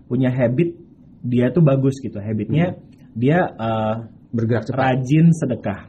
Punya 0.06 0.28
habit 0.30 0.91
dia 1.22 1.54
tuh 1.54 1.62
bagus 1.62 1.96
gitu 2.02 2.18
habitnya 2.18 2.74
dia 3.14 3.46
eh, 3.46 3.94
bergerak 4.32 4.64
cepat. 4.66 4.78
rajin 4.80 5.26
sedekah. 5.36 5.80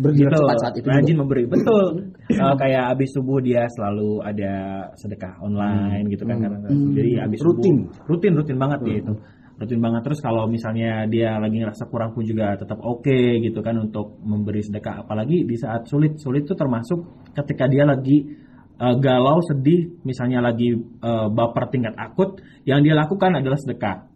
Bergerak 0.00 0.32
Gitu, 0.32 0.42
cepat 0.42 0.58
saat 0.62 0.74
itu. 0.80 0.86
rajin 0.88 1.14
juga. 1.14 1.20
memberi. 1.22 1.42
Betul. 1.46 1.86
Eh, 2.30 2.54
kayak 2.62 2.94
abis 2.94 3.10
subuh 3.10 3.42
dia 3.42 3.66
selalu 3.74 4.22
ada 4.22 4.86
sedekah 4.94 5.42
online 5.42 6.06
gitu 6.14 6.22
kan 6.22 6.38
karena 6.38 6.62
jadi 6.94 7.26
abis 7.26 7.42
Rutin. 7.42 7.90
subuh 7.90 8.06
rutin. 8.06 8.32
Rutin 8.38 8.56
banget 8.56 8.78
dia 8.86 8.96
itu 9.02 9.12
rutin 9.60 9.80
banget. 9.82 10.00
Terus 10.06 10.20
kalau 10.22 10.46
misalnya 10.46 11.04
dia 11.10 11.36
lagi 11.42 11.58
ngerasa 11.58 11.90
kurang 11.90 12.14
pun 12.14 12.22
juga 12.22 12.54
tetap 12.54 12.78
oke 12.80 13.18
gitu 13.42 13.60
kan 13.60 13.76
untuk 13.82 14.22
memberi 14.22 14.62
sedekah. 14.62 15.02
Apalagi 15.04 15.42
di 15.42 15.56
saat 15.58 15.90
sulit. 15.90 16.16
Sulit 16.22 16.46
itu 16.46 16.54
termasuk 16.54 17.02
ketika 17.34 17.66
dia 17.66 17.82
lagi 17.84 18.30
eh, 18.78 18.94
galau 19.02 19.42
sedih 19.42 20.00
misalnya 20.06 20.38
lagi 20.40 20.70
eh, 20.80 21.26
baper 21.34 21.66
tingkat 21.68 21.98
akut 21.98 22.38
yang 22.62 22.80
dia 22.80 22.94
lakukan 22.94 23.36
adalah 23.36 23.58
sedekah 23.58 24.06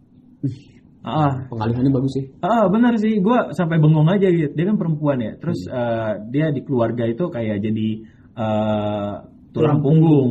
ah 1.05 1.45
Pengalihannya 1.45 1.91
bagus 1.93 2.11
sih. 2.17 2.25
Ah 2.41 2.65
benar 2.65 2.97
sih, 2.97 3.21
gue 3.21 3.37
sampai 3.53 3.77
bengong 3.77 4.09
aja 4.09 4.25
gitu. 4.25 4.51
Dia 4.57 4.65
kan 4.73 4.77
perempuan 4.81 5.21
ya, 5.21 5.37
terus 5.37 5.69
eh, 5.69 6.13
dia 6.33 6.49
di 6.49 6.65
keluarga 6.65 7.05
itu 7.05 7.29
kayak 7.29 7.61
jadi 7.61 7.87
eh, 8.33 9.13
tulang 9.53 9.79
punggung. 9.85 10.29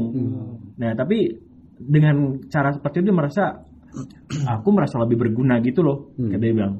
Nah 0.74 0.92
tapi 0.98 1.31
dengan 1.79 2.38
cara 2.50 2.74
seperti 2.74 3.03
itu 3.03 3.07
dia 3.11 3.16
merasa 3.16 3.44
aku 4.59 4.68
merasa 4.74 4.98
lebih 5.03 5.22
berguna 5.22 5.62
gitu 5.62 5.87
loh, 5.87 5.98
kayak 6.18 6.40
dia 6.42 6.53
bilang. 6.53 6.74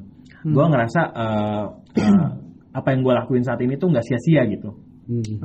Gue 0.45 0.65
ngerasa 0.67 1.01
eh, 1.15 1.65
eh, 2.03 2.27
apa 2.75 2.87
yang 2.91 3.01
gue 3.07 3.13
lakuin 3.15 3.43
saat 3.47 3.63
ini 3.63 3.79
tuh 3.79 3.89
nggak 3.95 4.03
sia-sia 4.03 4.43
gitu. 4.51 4.75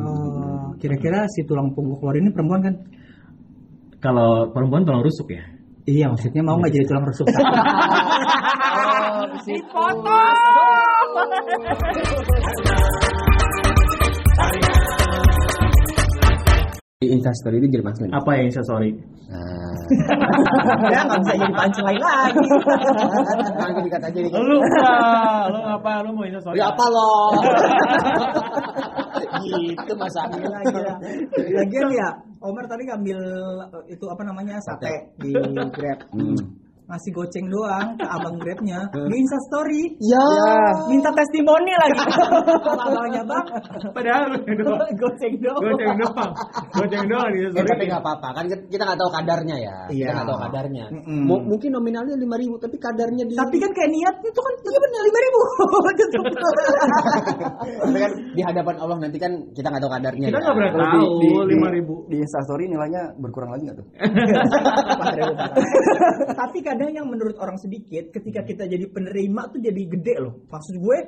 Oh, 0.00 0.72
kira-kira 0.80 1.28
si 1.28 1.44
tulang 1.44 1.76
punggung 1.76 2.00
keluar 2.00 2.16
ini 2.16 2.32
perempuan 2.32 2.60
kan? 2.64 2.74
Kalau 4.00 4.48
perempuan 4.50 4.88
tulang 4.88 5.04
rusuk 5.04 5.28
ya. 5.30 5.44
Iya, 5.90 6.06
maksudnya 6.06 6.42
mau 6.46 6.54
nggak 6.54 6.70
jadi 6.70 6.86
tulang 6.86 7.02
rusuk? 7.02 7.26
Di 17.00 17.06
Instastory 17.10 17.58
itu 17.58 17.66
jadi 17.74 17.82
maksudnya. 17.82 18.22
Apa 18.22 18.30
yang 18.38 18.54
saya 18.54 18.66
sorry? 18.70 18.94
Nah, 19.30 19.74
ya 20.94 21.00
nggak 21.10 21.18
bisa 21.26 21.34
jadi 21.42 21.54
punchline 21.58 21.98
lagi. 21.98 22.38
langsung 23.58 23.84
dikat 23.88 24.02
aja 24.06 24.18
nih. 24.22 24.30
Lu 24.30 24.56
apa? 24.62 24.94
Lu 25.50 25.60
apa? 25.74 25.92
Lu 26.06 26.10
mau 26.14 26.22
ini 26.22 26.38
sorry? 26.38 26.62
Ya 26.62 26.70
apa 26.70 26.84
lo? 26.86 27.34
gitu 29.42 29.92
masalahnya. 29.98 30.38
Gila, 30.38 30.60
gila. 30.70 30.94
Lagian 31.58 31.88
ya, 31.90 32.08
Omar 32.40 32.64
tadi 32.64 32.88
ngambil 32.88 33.20
eh, 33.68 33.92
itu 33.92 34.04
apa 34.08 34.22
namanya 34.24 34.56
sate 34.64 35.12
di 35.20 35.36
Grab. 35.36 36.08
Ngasih 36.90 37.10
goceng 37.14 37.46
doang 37.46 37.94
ke 37.94 38.02
abang 38.02 38.34
Grabnya 38.36 38.82
di 39.10 39.14
Insta 39.14 39.38
Story. 39.46 39.94
Ya. 40.02 40.26
Minta 40.90 41.14
testimoni 41.14 41.70
lagi. 41.78 42.02
Abangnya 42.90 43.22
bang, 43.22 43.46
Padahal 43.94 44.22
doang. 44.58 44.90
goceng 44.98 45.34
doang. 45.38 45.62
Goceng 45.62 45.94
doang. 46.02 46.30
Goceng 46.74 47.04
doang 47.06 47.28
di 47.30 47.38
Eh, 47.40 47.50
sorry. 47.54 47.68
tapi 47.70 47.82
nggak 47.86 48.02
apa-apa 48.02 48.28
kan 48.34 48.44
kita 48.66 48.82
nggak 48.82 48.98
tahu 48.98 49.10
kadarnya 49.14 49.56
ya. 49.56 49.76
Iya. 49.86 50.06
Kita 50.06 50.12
nggak 50.18 50.28
tahu 50.28 50.38
kadarnya. 50.42 50.84
Mungkin 51.22 51.70
nominalnya 51.70 52.14
lima 52.18 52.36
ribu 52.36 52.58
tapi 52.58 52.76
kadarnya 52.76 53.22
di. 53.22 53.34
Tapi 53.38 53.56
kan 53.56 53.70
kayak 53.70 53.90
niat 53.90 54.16
itu 54.20 54.40
kan 54.40 54.54
iya 54.60 54.78
benar 54.82 55.00
lima 55.06 55.18
ribu. 55.22 55.40
Tapi 57.80 57.98
kan 57.98 58.12
di 58.34 58.42
hadapan 58.42 58.74
Allah 58.78 58.96
nanti 58.98 59.18
kan 59.18 59.32
kita 59.54 59.66
nggak 59.70 59.82
tahu 59.82 59.92
kadarnya. 59.94 60.26
Kita 60.26 60.38
ya. 60.38 60.42
nggak 60.42 60.56
pernah 60.58 60.72
tahu 60.74 60.90
di, 60.90 61.28
di, 61.30 61.30
lima 61.54 61.68
di, 61.70 61.74
ribu. 61.78 61.94
di 62.10 62.16
Instastory 62.18 62.64
nilainya 62.66 63.02
berkurang 63.16 63.50
lagi 63.54 63.62
nggak 63.70 63.78
tuh? 63.78 63.86
Tapi 66.34 66.58
kadang 66.80 66.96
yang 66.96 67.08
menurut 67.12 67.36
orang 67.36 67.60
sedikit, 67.60 68.08
ketika 68.08 68.40
kita 68.40 68.64
jadi 68.64 68.88
penerima 68.88 69.52
tuh 69.52 69.60
jadi 69.60 69.82
gede 69.84 70.14
loh. 70.16 70.40
Maksud 70.48 70.80
gue 70.80 70.98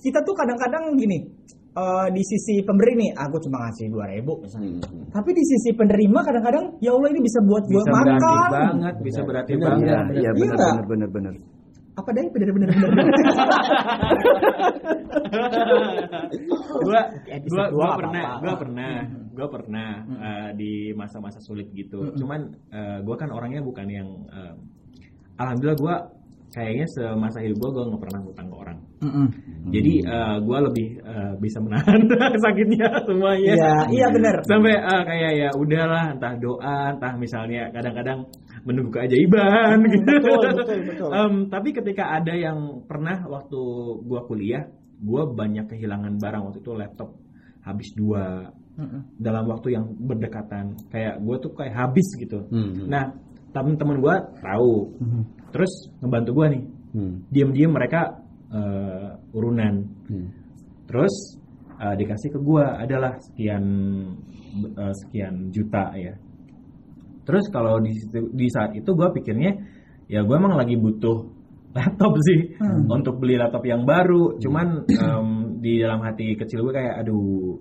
kita 0.00 0.18
tuh 0.24 0.32
kadang-kadang 0.32 0.96
gini 0.96 1.28
eh, 1.76 2.06
di 2.08 2.22
sisi 2.24 2.64
pemberi 2.64 2.96
nih 2.96 3.10
aku 3.12 3.36
cuma 3.44 3.68
ngasih 3.68 3.86
dua 3.92 4.08
ribu 4.10 4.40
misalnya 4.40 4.80
Hmm. 4.82 5.06
tapi 5.14 5.30
di 5.30 5.44
sisi 5.46 5.70
penerima 5.78 6.18
kadang-kadang 6.26 6.64
ya 6.82 6.90
Allah 6.90 7.08
ini 7.14 7.20
bisa 7.22 7.38
buat 7.46 7.62
gue 7.70 7.78
bisa 7.78 7.92
berarti 7.92 8.18
makan 8.18 8.50
banget 8.50 8.94
bisa 8.98 9.20
berarti 9.22 9.52
banget 9.56 9.78
benar. 9.78 10.02
nggak? 10.10 10.34
benar 10.34 10.84
benar 10.90 11.08
benar. 11.14 11.34
Apa 11.92 12.08
deh? 12.16 12.26
Bener-bener 12.32 12.68
bener 12.72 12.86
gua 16.82 17.00
Episode 17.28 17.70
gua 17.70 17.70
gua 17.72 17.88
pernah 18.00 18.24
gua 18.40 18.54
pernah 18.56 18.92
gua 19.32 19.48
pernah 19.48 19.88
eh, 20.20 20.48
di 20.56 20.72
masa-masa 20.96 21.38
sulit 21.40 21.68
gitu. 21.72 22.12
Cuman 22.16 22.40
eh, 22.72 22.98
gua 23.04 23.16
kan 23.16 23.28
orangnya 23.32 23.60
bukan 23.64 23.86
yang 23.88 24.08
eh, 24.32 24.54
alhamdulillah 25.40 25.78
gua 25.80 25.96
kayaknya 26.52 26.84
semasa 26.92 27.40
hidup 27.40 27.56
gua 27.64 27.70
gua 27.72 27.84
nggak 27.92 28.02
pernah 28.08 28.20
hutang 28.24 28.46
ke 28.48 28.56
orang. 28.56 28.78
Jadi 29.72 29.92
eh, 30.04 30.36
gua 30.44 30.58
lebih 30.64 30.88
eh, 31.00 31.32
bisa 31.40 31.58
menahan 31.60 32.00
sakitnya 32.44 32.88
semuanya. 33.08 33.52
Iya, 33.56 33.74
iya 33.92 34.06
bener. 34.12 34.36
sampai 34.48 34.74
eh, 34.76 35.02
kayak 35.08 35.32
ya 35.36 35.48
udahlah 35.56 36.04
entah 36.16 36.34
doa 36.40 36.76
entah 36.96 37.12
misalnya 37.16 37.68
kadang-kadang 37.72 38.24
menunggu 38.62 38.90
keajaiban 38.94 39.82
gitu 39.90 40.06
betul, 40.24 40.50
betul, 40.54 40.78
betul. 40.86 41.10
Em, 41.10 41.34
tapi 41.50 41.68
ketika 41.74 42.14
ada 42.18 42.34
yang 42.34 42.86
pernah 42.86 43.26
waktu 43.26 43.60
gua 44.06 44.22
kuliah, 44.26 44.64
gua 45.02 45.26
banyak 45.26 45.66
kehilangan 45.66 46.18
barang 46.18 46.42
waktu 46.50 46.60
itu 46.62 46.72
laptop 46.74 47.10
habis 47.62 47.94
dua 47.94 48.50
dalam 49.20 49.44
waktu 49.52 49.76
yang 49.76 49.84
berdekatan. 50.00 50.74
Kayak 50.88 51.20
gua 51.20 51.36
tuh 51.38 51.52
kayak 51.52 51.74
habis 51.76 52.08
gitu. 52.16 52.48
Hmm. 52.48 52.88
Nah, 52.88 53.12
temen-temen 53.52 54.00
gua 54.00 54.16
tahu, 54.40 54.96
terus 55.52 55.92
ngebantu 56.00 56.30
gua 56.32 56.46
nih. 56.50 56.64
Hmm. 56.92 57.14
Diam-diam 57.28 57.72
mereka 57.72 58.20
eh, 58.52 59.36
urunan. 59.36 59.74
Hmm. 60.08 60.28
Terus 60.88 61.14
eh, 61.80 61.94
dikasih 62.00 62.30
ke 62.32 62.40
gua 62.40 62.80
adalah 62.80 63.16
sekian 63.20 63.64
eh, 64.56 64.94
sekian 65.04 65.52
juta 65.52 65.92
ya. 65.96 66.14
Terus 67.22 67.44
kalau 67.48 67.78
di 67.78 67.94
di 68.34 68.46
saat 68.50 68.74
itu 68.74 68.90
gua 68.92 69.10
pikirnya 69.14 69.52
ya 70.06 70.22
gua 70.26 70.36
emang 70.42 70.58
lagi 70.58 70.74
butuh 70.76 71.18
laptop 71.76 72.12
sih 72.20 72.52
untuk 72.86 73.16
beli 73.16 73.40
laptop 73.40 73.64
yang 73.64 73.86
baru. 73.88 74.36
Cuman 74.36 74.84
em, 74.86 75.28
di 75.62 75.80
dalam 75.80 76.02
hati 76.02 76.34
kecil 76.36 76.66
gue 76.68 76.74
kayak 76.74 77.00
aduh 77.00 77.56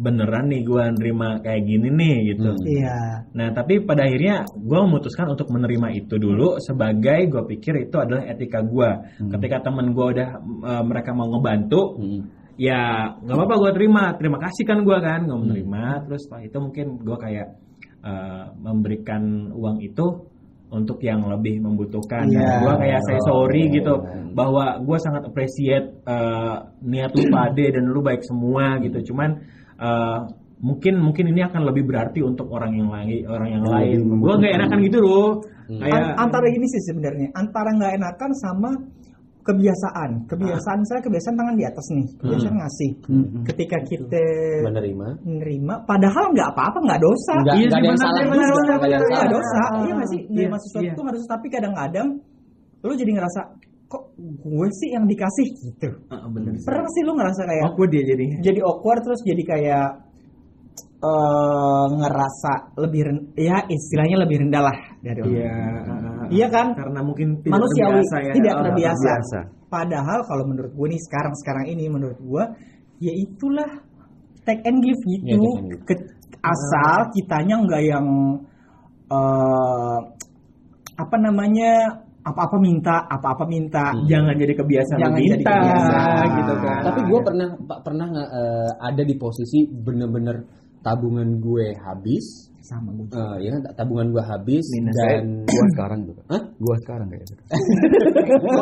beneran 0.00 0.48
nih 0.48 0.64
gua 0.64 0.88
nerima 0.96 1.36
kayak 1.44 1.60
gini 1.68 1.88
nih 1.92 2.16
gitu. 2.32 2.50
iya 2.64 3.20
Nah, 3.36 3.52
tapi 3.52 3.84
pada 3.84 4.08
akhirnya 4.08 4.48
gue 4.56 4.78
memutuskan 4.80 5.28
untuk 5.28 5.52
menerima 5.52 5.92
itu 5.92 6.16
dulu 6.16 6.56
sebagai 6.58 7.28
gue 7.28 7.42
pikir 7.54 7.84
itu 7.86 7.96
adalah 8.00 8.24
etika 8.24 8.64
gue. 8.64 8.90
Ketika 9.28 9.60
temen 9.60 9.92
gue 9.92 10.06
udah 10.16 10.28
eh, 10.66 10.82
mereka 10.88 11.12
mau 11.12 11.28
ngebantu, 11.28 12.00
Hmm. 12.00 12.20
ya 12.56 13.12
nggak 13.20 13.36
apa-apa 13.36 13.54
gue 13.60 13.70
terima. 13.76 14.04
Terima 14.16 14.38
kasih 14.40 14.64
kan 14.64 14.78
gue 14.82 14.96
kan, 14.98 15.20
gue 15.28 15.36
menerima. 15.38 15.84
Terus 16.08 16.20
setelah 16.24 16.42
itu 16.48 16.56
mungkin 16.58 16.86
gue 17.04 17.16
kayak 17.20 17.46
eh, 18.04 18.44
memberikan 18.56 19.52
uang 19.52 19.80
itu 19.84 20.06
untuk 20.70 21.02
yang 21.02 21.26
lebih 21.26 21.58
membutuhkan. 21.58 22.30
Iya. 22.30 22.62
Gue 22.62 22.74
kayak 22.78 23.00
say 23.02 23.18
sorry 23.26 23.66
gitu 23.74 23.94
bahwa 24.32 24.78
gue 24.78 24.98
sangat 25.02 25.26
appreciate 25.26 25.86
eh, 26.06 26.56
niat 26.86 27.10
lu 27.14 27.24
pade 27.28 27.66
dan 27.74 27.84
lu 27.90 28.00
baik 28.00 28.22
semua 28.22 28.78
gitu. 28.78 29.12
Cuman 29.12 29.30
eh, 29.78 30.18
mungkin 30.60 31.00
mungkin 31.00 31.32
ini 31.32 31.40
akan 31.42 31.62
lebih 31.72 31.88
berarti 31.88 32.20
untuk 32.20 32.52
orang 32.52 32.76
yang 32.76 32.88
lain 32.92 33.26
orang 33.26 33.48
yang 33.50 33.64
lain. 33.66 33.98
Gue 34.20 34.34
nggak 34.38 34.54
enakan 34.60 34.78
gitu 34.86 34.98
loh. 35.02 35.28
Kayak 35.70 36.18
An- 36.18 36.30
antara 36.30 36.46
ini 36.50 36.66
sih 36.66 36.82
sebenarnya 36.86 37.30
antara 37.34 37.70
nggak 37.74 37.92
enakan 37.98 38.30
sama 38.38 38.70
kebiasaan 39.50 40.10
kebiasaan 40.24 40.78
saya 40.84 41.00
kebiasaan 41.00 41.34
tangan 41.34 41.54
di 41.54 41.64
atas 41.64 41.86
nih 41.90 42.06
kebiasaan 42.16 42.56
ngasih 42.56 42.90
ketika 43.44 43.76
kita 43.84 44.24
Menerima. 44.62 45.06
menerima 45.22 45.74
padahal 45.84 46.24
nggak 46.30 46.48
apa-apa 46.50 46.78
nggak 46.80 47.00
dosa 47.00 47.34
Nggak 47.40 47.56
Iya 47.56 47.66
ada 47.68 47.84
yang 47.84 47.98
salah 47.98 48.12
nggak 48.14 48.22
ada 48.22 48.46
yang 48.46 48.54
benar. 48.54 49.00
nggak 49.02 49.10
salah. 49.10 49.30
dosa 49.30 49.60
Ah, 49.60 49.80
iya 49.80 49.94
masih 49.94 50.18
iya, 50.18 50.28
menerima 50.30 50.58
sesuatu 50.58 50.84
iya. 50.84 50.94
tuh 50.94 51.02
nggak 51.02 51.14
dosa 51.14 51.28
tapi 51.28 51.46
kadang-kadang 51.48 52.08
lu 52.80 52.92
jadi 52.94 53.12
ngerasa 53.12 53.40
kok 53.86 54.04
gue 54.16 54.66
sih 54.72 54.88
yang 54.90 55.04
dikasih 55.04 55.46
gitu 55.60 55.88
Ah, 56.08 56.22
bener 56.26 56.54
sih. 56.54 56.62
pernah 56.62 56.86
sih 56.88 57.02
lu 57.02 57.12
ngerasa 57.12 57.42
kayak 57.42 57.64
Awkward 57.66 57.90
dia 57.90 58.02
jadi. 58.06 58.24
jadi 58.40 58.60
awkward 58.62 59.00
terus 59.02 59.20
jadi 59.20 59.42
kayak 59.44 59.86
eh 61.00 61.86
ngerasa 61.96 62.52
lebih 62.76 63.00
ren- 63.08 63.26
ya 63.32 63.64
istilahnya 63.64 64.20
lebih 64.20 64.36
rendah 64.44 64.62
lah 64.62 64.76
dari 65.00 65.20
orang. 65.24 65.32
Iya. 65.32 65.56
Iya 66.30 66.46
kan? 66.52 66.66
Karena 66.76 67.00
mungkin 67.00 67.40
tidak 67.40 67.56
Manusiawi, 67.56 67.90
terbiasa 68.04 68.16
ya. 68.20 68.32
tidak 68.36 68.54
Oh, 68.54 68.62
terbiasa. 68.68 69.00
terbiasa. 69.16 69.38
Padahal 69.70 70.18
kalau 70.28 70.44
menurut 70.44 70.72
gue 70.72 70.86
nih 70.92 71.00
sekarang 71.00 71.32
sekarang 71.34 71.64
ini 71.66 71.84
menurut 71.88 72.18
gue 72.20 72.42
ya 73.00 73.12
itulah 73.16 73.70
take 74.44 74.60
and 74.62 74.78
give 74.80 75.00
gitu. 75.08 75.24
Iya, 75.24 75.36
and 75.40 75.68
give. 75.72 75.82
Ke- 75.88 76.08
asal 76.40 76.98
kitanya 77.10 77.56
nggak 77.60 77.82
yang 77.82 78.06
eh 79.08 79.98
apa 80.96 81.16
namanya 81.16 81.96
apa-apa 82.20 82.60
minta, 82.60 83.08
apa-apa 83.08 83.48
minta. 83.48 83.96
Jangan 84.04 84.36
jadi 84.36 84.52
kebiasaan 84.52 85.00
Jangan 85.00 85.16
minta 85.16 85.32
jadi 85.32 85.44
kebiasaan. 85.48 86.26
gitu 86.36 86.54
kan. 86.60 86.80
Tapi 86.84 87.00
gue 87.08 87.20
pernah 87.24 87.48
pa- 87.64 87.80
pernah 87.80 88.04
nggak 88.06 88.28
eh, 88.30 88.70
ada 88.78 89.02
di 89.02 89.14
posisi 89.16 89.64
bener-bener 89.64 90.59
tabungan 90.80 91.38
gue 91.38 91.66
habis, 91.78 92.48
Sama 92.60 92.92
gue. 92.94 93.08
eh, 93.10 93.36
ya 93.42 93.50
kan 93.52 93.60
tabungan 93.74 94.08
gue 94.10 94.22
habis 94.22 94.62
Minus 94.70 94.94
dan 94.94 95.24
Gua 95.42 95.66
sekarang 95.74 96.00
juga. 96.06 96.22
Hah? 96.28 96.42
Gua 96.56 96.76
sekarang 96.84 97.06
kayaknya. 97.08 97.36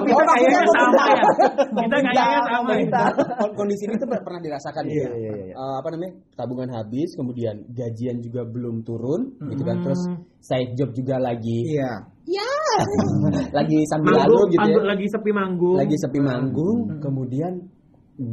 kita 0.09 0.22
kayaknya 0.24 0.62
sama 0.70 1.02
ya. 1.04 1.24
Kita 1.68 1.96
kayaknya 2.00 2.40
sama 2.42 2.72
ya. 2.72 3.02
Kon- 3.37 3.54
kondisi 3.54 3.83
ini 3.85 3.94
tuh 3.96 4.09
per- 4.09 4.22
pernah 4.22 4.40
dirasakan 4.40 4.83
gitu. 4.87 4.96
Iya, 4.96 5.11
iya, 5.14 5.33
iya. 5.35 5.54
Eh, 5.54 5.74
apa 5.76 5.88
namanya 5.90 6.12
tabungan 6.35 6.70
habis, 6.72 7.09
kemudian 7.14 7.54
gajian 7.68 8.16
juga 8.18 8.42
belum 8.44 8.83
turun, 8.83 9.20
gitu 9.44 9.62
kan. 9.62 9.76
Terus 9.83 10.00
side 10.40 10.72
job 10.74 10.90
juga 10.92 11.18
lagi, 11.18 11.59
Iya. 11.68 11.92
lagi 13.59 13.78
sambil 13.88 14.14
lalu 14.14 14.52
gitu 14.52 14.68
ya. 14.68 14.85
lagi 14.85 15.07
sepi 15.09 15.31
manggung. 15.33 15.76
lagi 15.76 15.96
sepi 15.96 16.20
manggung 16.20 16.78
kemudian 17.00 17.52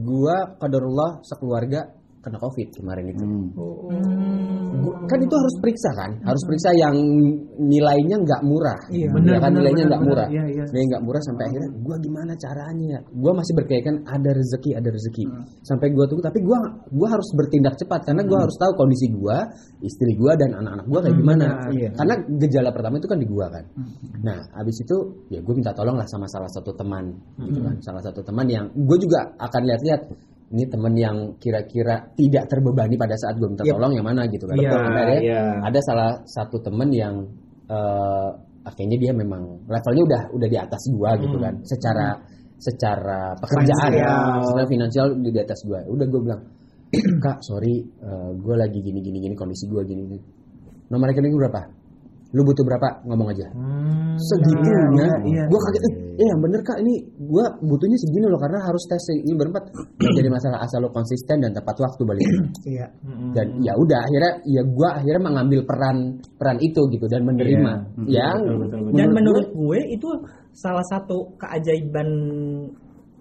gua 0.04 0.36
kadarullah 0.60 1.24
sekeluarga 1.24 1.96
kena 2.26 2.42
covid 2.42 2.68
kemarin 2.74 3.06
itu. 3.14 3.24
Gua- 4.76 4.98
kan 5.06 5.20
itu 5.22 5.36
harus 5.38 5.56
periksa 5.62 5.90
kan? 5.94 6.12
Harus 6.26 6.42
periksa 6.50 6.70
yang 6.76 6.96
nilainya 7.62 8.18
nggak 8.20 8.42
murah. 8.42 8.80
Iya. 8.90 9.06
Ya 9.06 9.10
Benar, 9.14 9.38
kan? 9.38 9.54
benar, 9.54 9.58
nilainya 9.62 9.84
nggak 9.88 10.04
murah. 10.04 10.28
Iya, 10.28 10.44
iya. 10.50 10.64
nilainya 10.68 10.88
nggak 10.98 11.06
murah 11.06 11.22
sampai 11.22 11.44
akhirnya 11.48 11.70
gua 11.86 11.96
gimana 12.02 12.34
caranya? 12.36 12.98
Gua 13.14 13.32
masih 13.38 13.54
berkeyakinan 13.56 13.98
ada 14.10 14.30
rezeki 14.34 14.72
ada 14.74 14.90
rezeki. 14.90 15.24
Sampai 15.62 15.88
gua 15.94 16.06
tunggu 16.10 16.24
tapi 16.26 16.40
gua 16.42 16.60
gua 16.90 17.08
harus 17.14 17.30
bertindak 17.38 17.78
cepat 17.78 18.02
karena 18.04 18.26
gua 18.26 18.40
harus 18.44 18.56
tahu 18.58 18.72
kondisi 18.76 19.08
gua 19.14 19.46
istri 19.80 20.18
gua 20.18 20.34
dan 20.36 20.58
anak-anak 20.58 20.86
gua 20.90 21.00
kayak 21.06 21.18
gimana. 21.22 21.46
benar. 21.46 21.74
Iya. 21.76 21.90
karena 21.94 22.16
gejala 22.42 22.70
pertama 22.74 22.96
itu 22.98 23.08
kan 23.08 23.20
di 23.22 23.28
gua 23.30 23.46
kan. 23.54 23.64
Nah 24.26 24.40
habis 24.56 24.78
itu 24.82 24.98
ya 25.30 25.40
gue 25.44 25.54
minta 25.54 25.76
tolong 25.76 26.00
lah 26.00 26.08
sama 26.08 26.26
salah 26.26 26.50
satu 26.50 26.72
teman 26.74 27.12
gitu 27.38 27.60
kan. 27.62 27.76
Salah 27.84 28.02
satu 28.02 28.24
teman 28.24 28.48
yang 28.50 28.66
gue 28.74 28.98
juga 28.98 29.30
akan 29.38 29.62
lihat-lihat 29.68 30.02
ini 30.56 30.64
teman 30.72 30.96
yang 30.96 31.18
kira-kira 31.36 32.08
tidak 32.16 32.48
terbebani 32.48 32.96
pada 32.96 33.20
saat 33.20 33.36
gue 33.36 33.44
minta 33.52 33.68
Yep. 33.68 33.76
tolong 33.76 33.94
yang 34.00 34.08
mana 34.08 34.24
gitu 34.32 34.48
kan? 34.48 34.56
Iya, 34.56 34.72
Sampai 34.72 34.88
akhirnya 34.88 35.20
iya. 35.20 35.42
ada 35.60 35.80
salah 35.84 36.12
satu 36.24 36.58
teman 36.64 36.90
yang 36.96 37.16
eh 37.68 38.30
akhirnya 38.66 38.98
dia 38.98 39.12
memang 39.14 39.68
levelnya 39.70 40.04
udah 40.10 40.22
udah 40.34 40.48
di 40.50 40.58
atas 40.58 40.82
gua 40.90 41.14
gitu 41.20 41.38
kan. 41.38 41.54
Secara 41.62 42.08
secara 42.56 43.36
pekerjaan 43.38 43.92
Finansial. 43.92 44.42
secara 44.48 44.66
finansial 44.66 45.08
di 45.20 45.30
di 45.30 45.40
atas 45.44 45.60
gua. 45.68 45.84
Udah 45.86 46.06
gue 46.08 46.22
bilang 46.24 46.42
kak 47.26 47.38
sorry 47.44 47.84
gue 48.40 48.56
lagi 48.56 48.80
gini 48.80 49.04
gini 49.04 49.20
gini 49.20 49.36
kondisi 49.36 49.68
gue 49.68 49.84
gini 49.84 50.02
gini 50.08 50.24
nomor 50.88 51.12
rekening 51.12 51.36
berapa? 51.36 51.62
Lu 52.36 52.42
butuh 52.44 52.64
berapa? 52.64 53.06
Ngomong 53.08 53.28
aja. 53.32 53.48
Hmm, 53.54 54.16
segitunya 54.20 54.78
iya, 54.98 55.14
iya. 55.30 55.44
gue 55.46 55.60
kaget 55.60 55.84
eh 56.16 56.26
yang 56.26 56.40
bener 56.40 56.60
kak 56.62 56.78
ini 56.80 56.94
gue 57.06 57.46
butuhnya 57.62 57.98
segini 57.98 58.26
loh 58.26 58.40
karena 58.40 58.60
harus 58.64 58.84
tes 58.88 59.04
ini 59.12 59.36
berempat 59.36 59.64
jadi 60.18 60.30
masalah 60.32 60.64
asal 60.64 60.82
lo 60.82 60.90
konsisten 60.90 61.40
dan 61.40 61.52
tepat 61.52 61.76
waktu 61.78 62.02
balik 62.04 62.26
Iya. 62.76 62.88
Mm-mm. 63.04 63.32
dan 63.36 63.48
ya 63.60 63.74
udah 63.76 64.00
akhirnya 64.02 64.34
ya 64.48 64.62
gue 64.64 64.90
akhirnya 64.90 65.22
mengambil 65.22 65.60
peran 65.64 65.98
peran 66.36 66.58
itu 66.60 66.82
gitu 66.90 67.06
dan 67.06 67.22
menerima 67.24 67.72
Iya. 68.08 68.20
yang 68.24 68.38
Betul, 68.42 68.58
betul, 68.64 68.80
betul. 68.88 68.98
Dan 68.98 69.10
menurut 69.12 69.48
gue 69.52 69.80
itu 69.92 70.10
salah 70.56 70.86
satu 70.88 71.36
keajaiban 71.36 72.08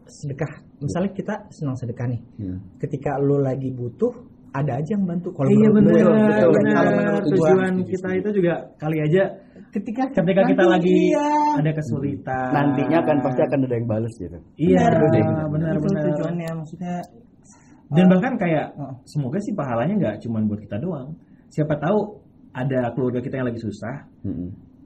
sedekah. 0.04 0.52
Misalnya 0.78 1.10
kita 1.16 1.34
senang 1.50 1.76
sedekah 1.80 2.06
nih. 2.06 2.20
Hmm. 2.38 2.58
Ketika 2.76 3.16
lu 3.18 3.40
lagi 3.40 3.72
butuh, 3.72 4.12
ada 4.52 4.78
aja 4.78 4.90
yang 4.94 5.02
bantu. 5.02 5.32
Kalau 5.32 5.48
Iya 5.50 5.68
menurut 5.72 5.98
benar, 5.98 6.04
gue, 6.04 6.52
benar. 6.52 6.74
Kalau 6.76 6.92
menurut 6.92 7.22
Tujuan 7.32 7.74
kita 7.88 8.08
itu 8.14 8.28
juga 8.38 8.54
kali 8.76 8.98
aja 9.00 9.22
ketika 9.74 10.02
ketika 10.14 10.42
kita 10.46 10.62
nanti 10.62 10.74
lagi 10.78 10.96
iya. 11.10 11.30
ada 11.58 11.70
kesulitan. 11.74 12.48
Nantinya 12.54 12.98
kan 13.02 13.16
pasti 13.26 13.40
akan 13.42 13.58
ada 13.66 13.74
yang 13.74 13.88
balas 13.90 14.14
gitu. 14.14 14.38
Iya, 14.54 14.84
Benar, 15.50 15.74
benar 15.82 16.04
tujuannya 16.14 16.50
maksudnya 16.54 16.96
Dan 17.94 18.06
bahkan 18.10 18.34
kayak 18.40 18.74
Oh. 18.74 18.94
semoga 19.06 19.38
sih 19.42 19.54
pahalanya 19.54 19.94
nggak 19.98 20.16
cuma 20.24 20.42
buat 20.46 20.58
kita 20.62 20.78
doang. 20.82 21.14
Siapa 21.52 21.78
tahu 21.78 21.98
ada 22.54 22.90
keluarga 22.94 23.20
kita 23.22 23.38
yang 23.38 23.46
lagi 23.50 23.60
susah, 23.60 23.94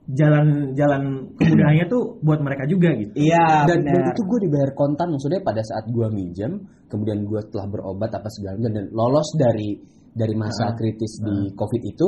jalan 0.08 0.72
jalan 0.72 1.02
kemudahannya 1.36 1.86
tuh 1.88 2.16
buat 2.24 2.40
mereka 2.40 2.64
juga 2.64 2.96
gitu. 2.96 3.12
Iya, 3.12 3.68
dan, 3.68 3.84
dan 3.84 3.92
benar. 3.92 4.12
itu 4.16 4.22
gue 4.24 4.38
dibayar 4.48 4.70
kontan 4.72 5.08
maksudnya 5.12 5.40
pada 5.44 5.60
saat 5.60 5.84
gue 5.88 6.06
minjem 6.08 6.52
kemudian 6.88 7.28
gue 7.28 7.40
telah 7.52 7.68
berobat 7.68 8.08
apa 8.12 8.28
segala 8.32 8.56
macam 8.56 8.72
dan 8.72 8.86
lolos 8.92 9.28
dari 9.36 9.70
dari 10.12 10.34
masa 10.34 10.72
kritis 10.74 11.18
di 11.18 11.52
covid 11.52 11.82
itu 11.82 12.06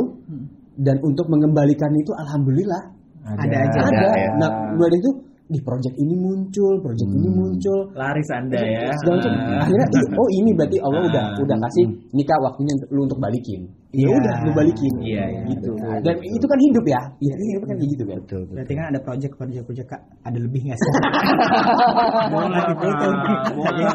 dan 0.77 0.97
untuk 1.01 1.27
mengembalikan 1.27 1.93
itu 1.93 2.13
alhamdulillah 2.17 2.83
Ada 3.21 3.47
aja. 3.69 3.81
ada, 3.85 4.09
ya. 4.17 4.31
nah 4.37 4.51
mulai 4.73 4.97
itu 4.97 5.13
di 5.51 5.59
project 5.61 5.99
ini 5.99 6.15
muncul 6.15 6.79
project 6.79 7.11
ini 7.11 7.27
muncul 7.27 7.91
Laris 7.93 8.31
Anda 8.31 8.55
ya. 8.57 8.95
segala 8.97 9.19
macam 9.19 9.33
Ah. 9.35 9.61
akhirnya 9.61 9.87
ih, 9.91 10.07
oh 10.15 10.29
ini 10.31 10.51
berarti 10.55 10.79
Allah 10.79 11.03
udah 11.05 11.25
Ah. 11.27 11.43
udah 11.43 11.57
kasih 11.61 11.85
nikah 12.13 12.39
waktunya 12.39 12.73
untuk- 12.79 12.91
lu 12.95 13.01
untuk 13.03 13.19
balikin 13.19 13.61
ya 13.91 14.07
Iya. 14.07 14.15
udah 14.15 14.37
lu 14.47 14.51
balikin 14.55 14.93
Iya, 15.03 15.25
iya, 15.27 15.41
gitu 15.51 15.75
dan 16.07 16.15
itu 16.23 16.47
kan 16.47 16.55
hidup 16.55 16.85
ya 16.87 17.01
ya 17.19 17.35
hidup 17.35 17.63
kan 17.67 17.75
kayak 17.77 17.91
gitu 17.91 18.05
kan 18.07 18.19
Betul, 18.23 18.41
betul. 18.41 18.55
Berarti 18.55 18.73
kan 18.73 18.85
ada 18.89 19.01
project 19.03 19.33
project 19.35 19.65
project 19.67 19.89
Kak, 19.91 20.01
ada 20.23 20.39
lebih 20.39 20.61
nggak 20.63 20.79
sih? 20.79 20.91
Boleh, 22.31 22.51
Pak. 22.55 22.67
Boleh. 23.59 23.87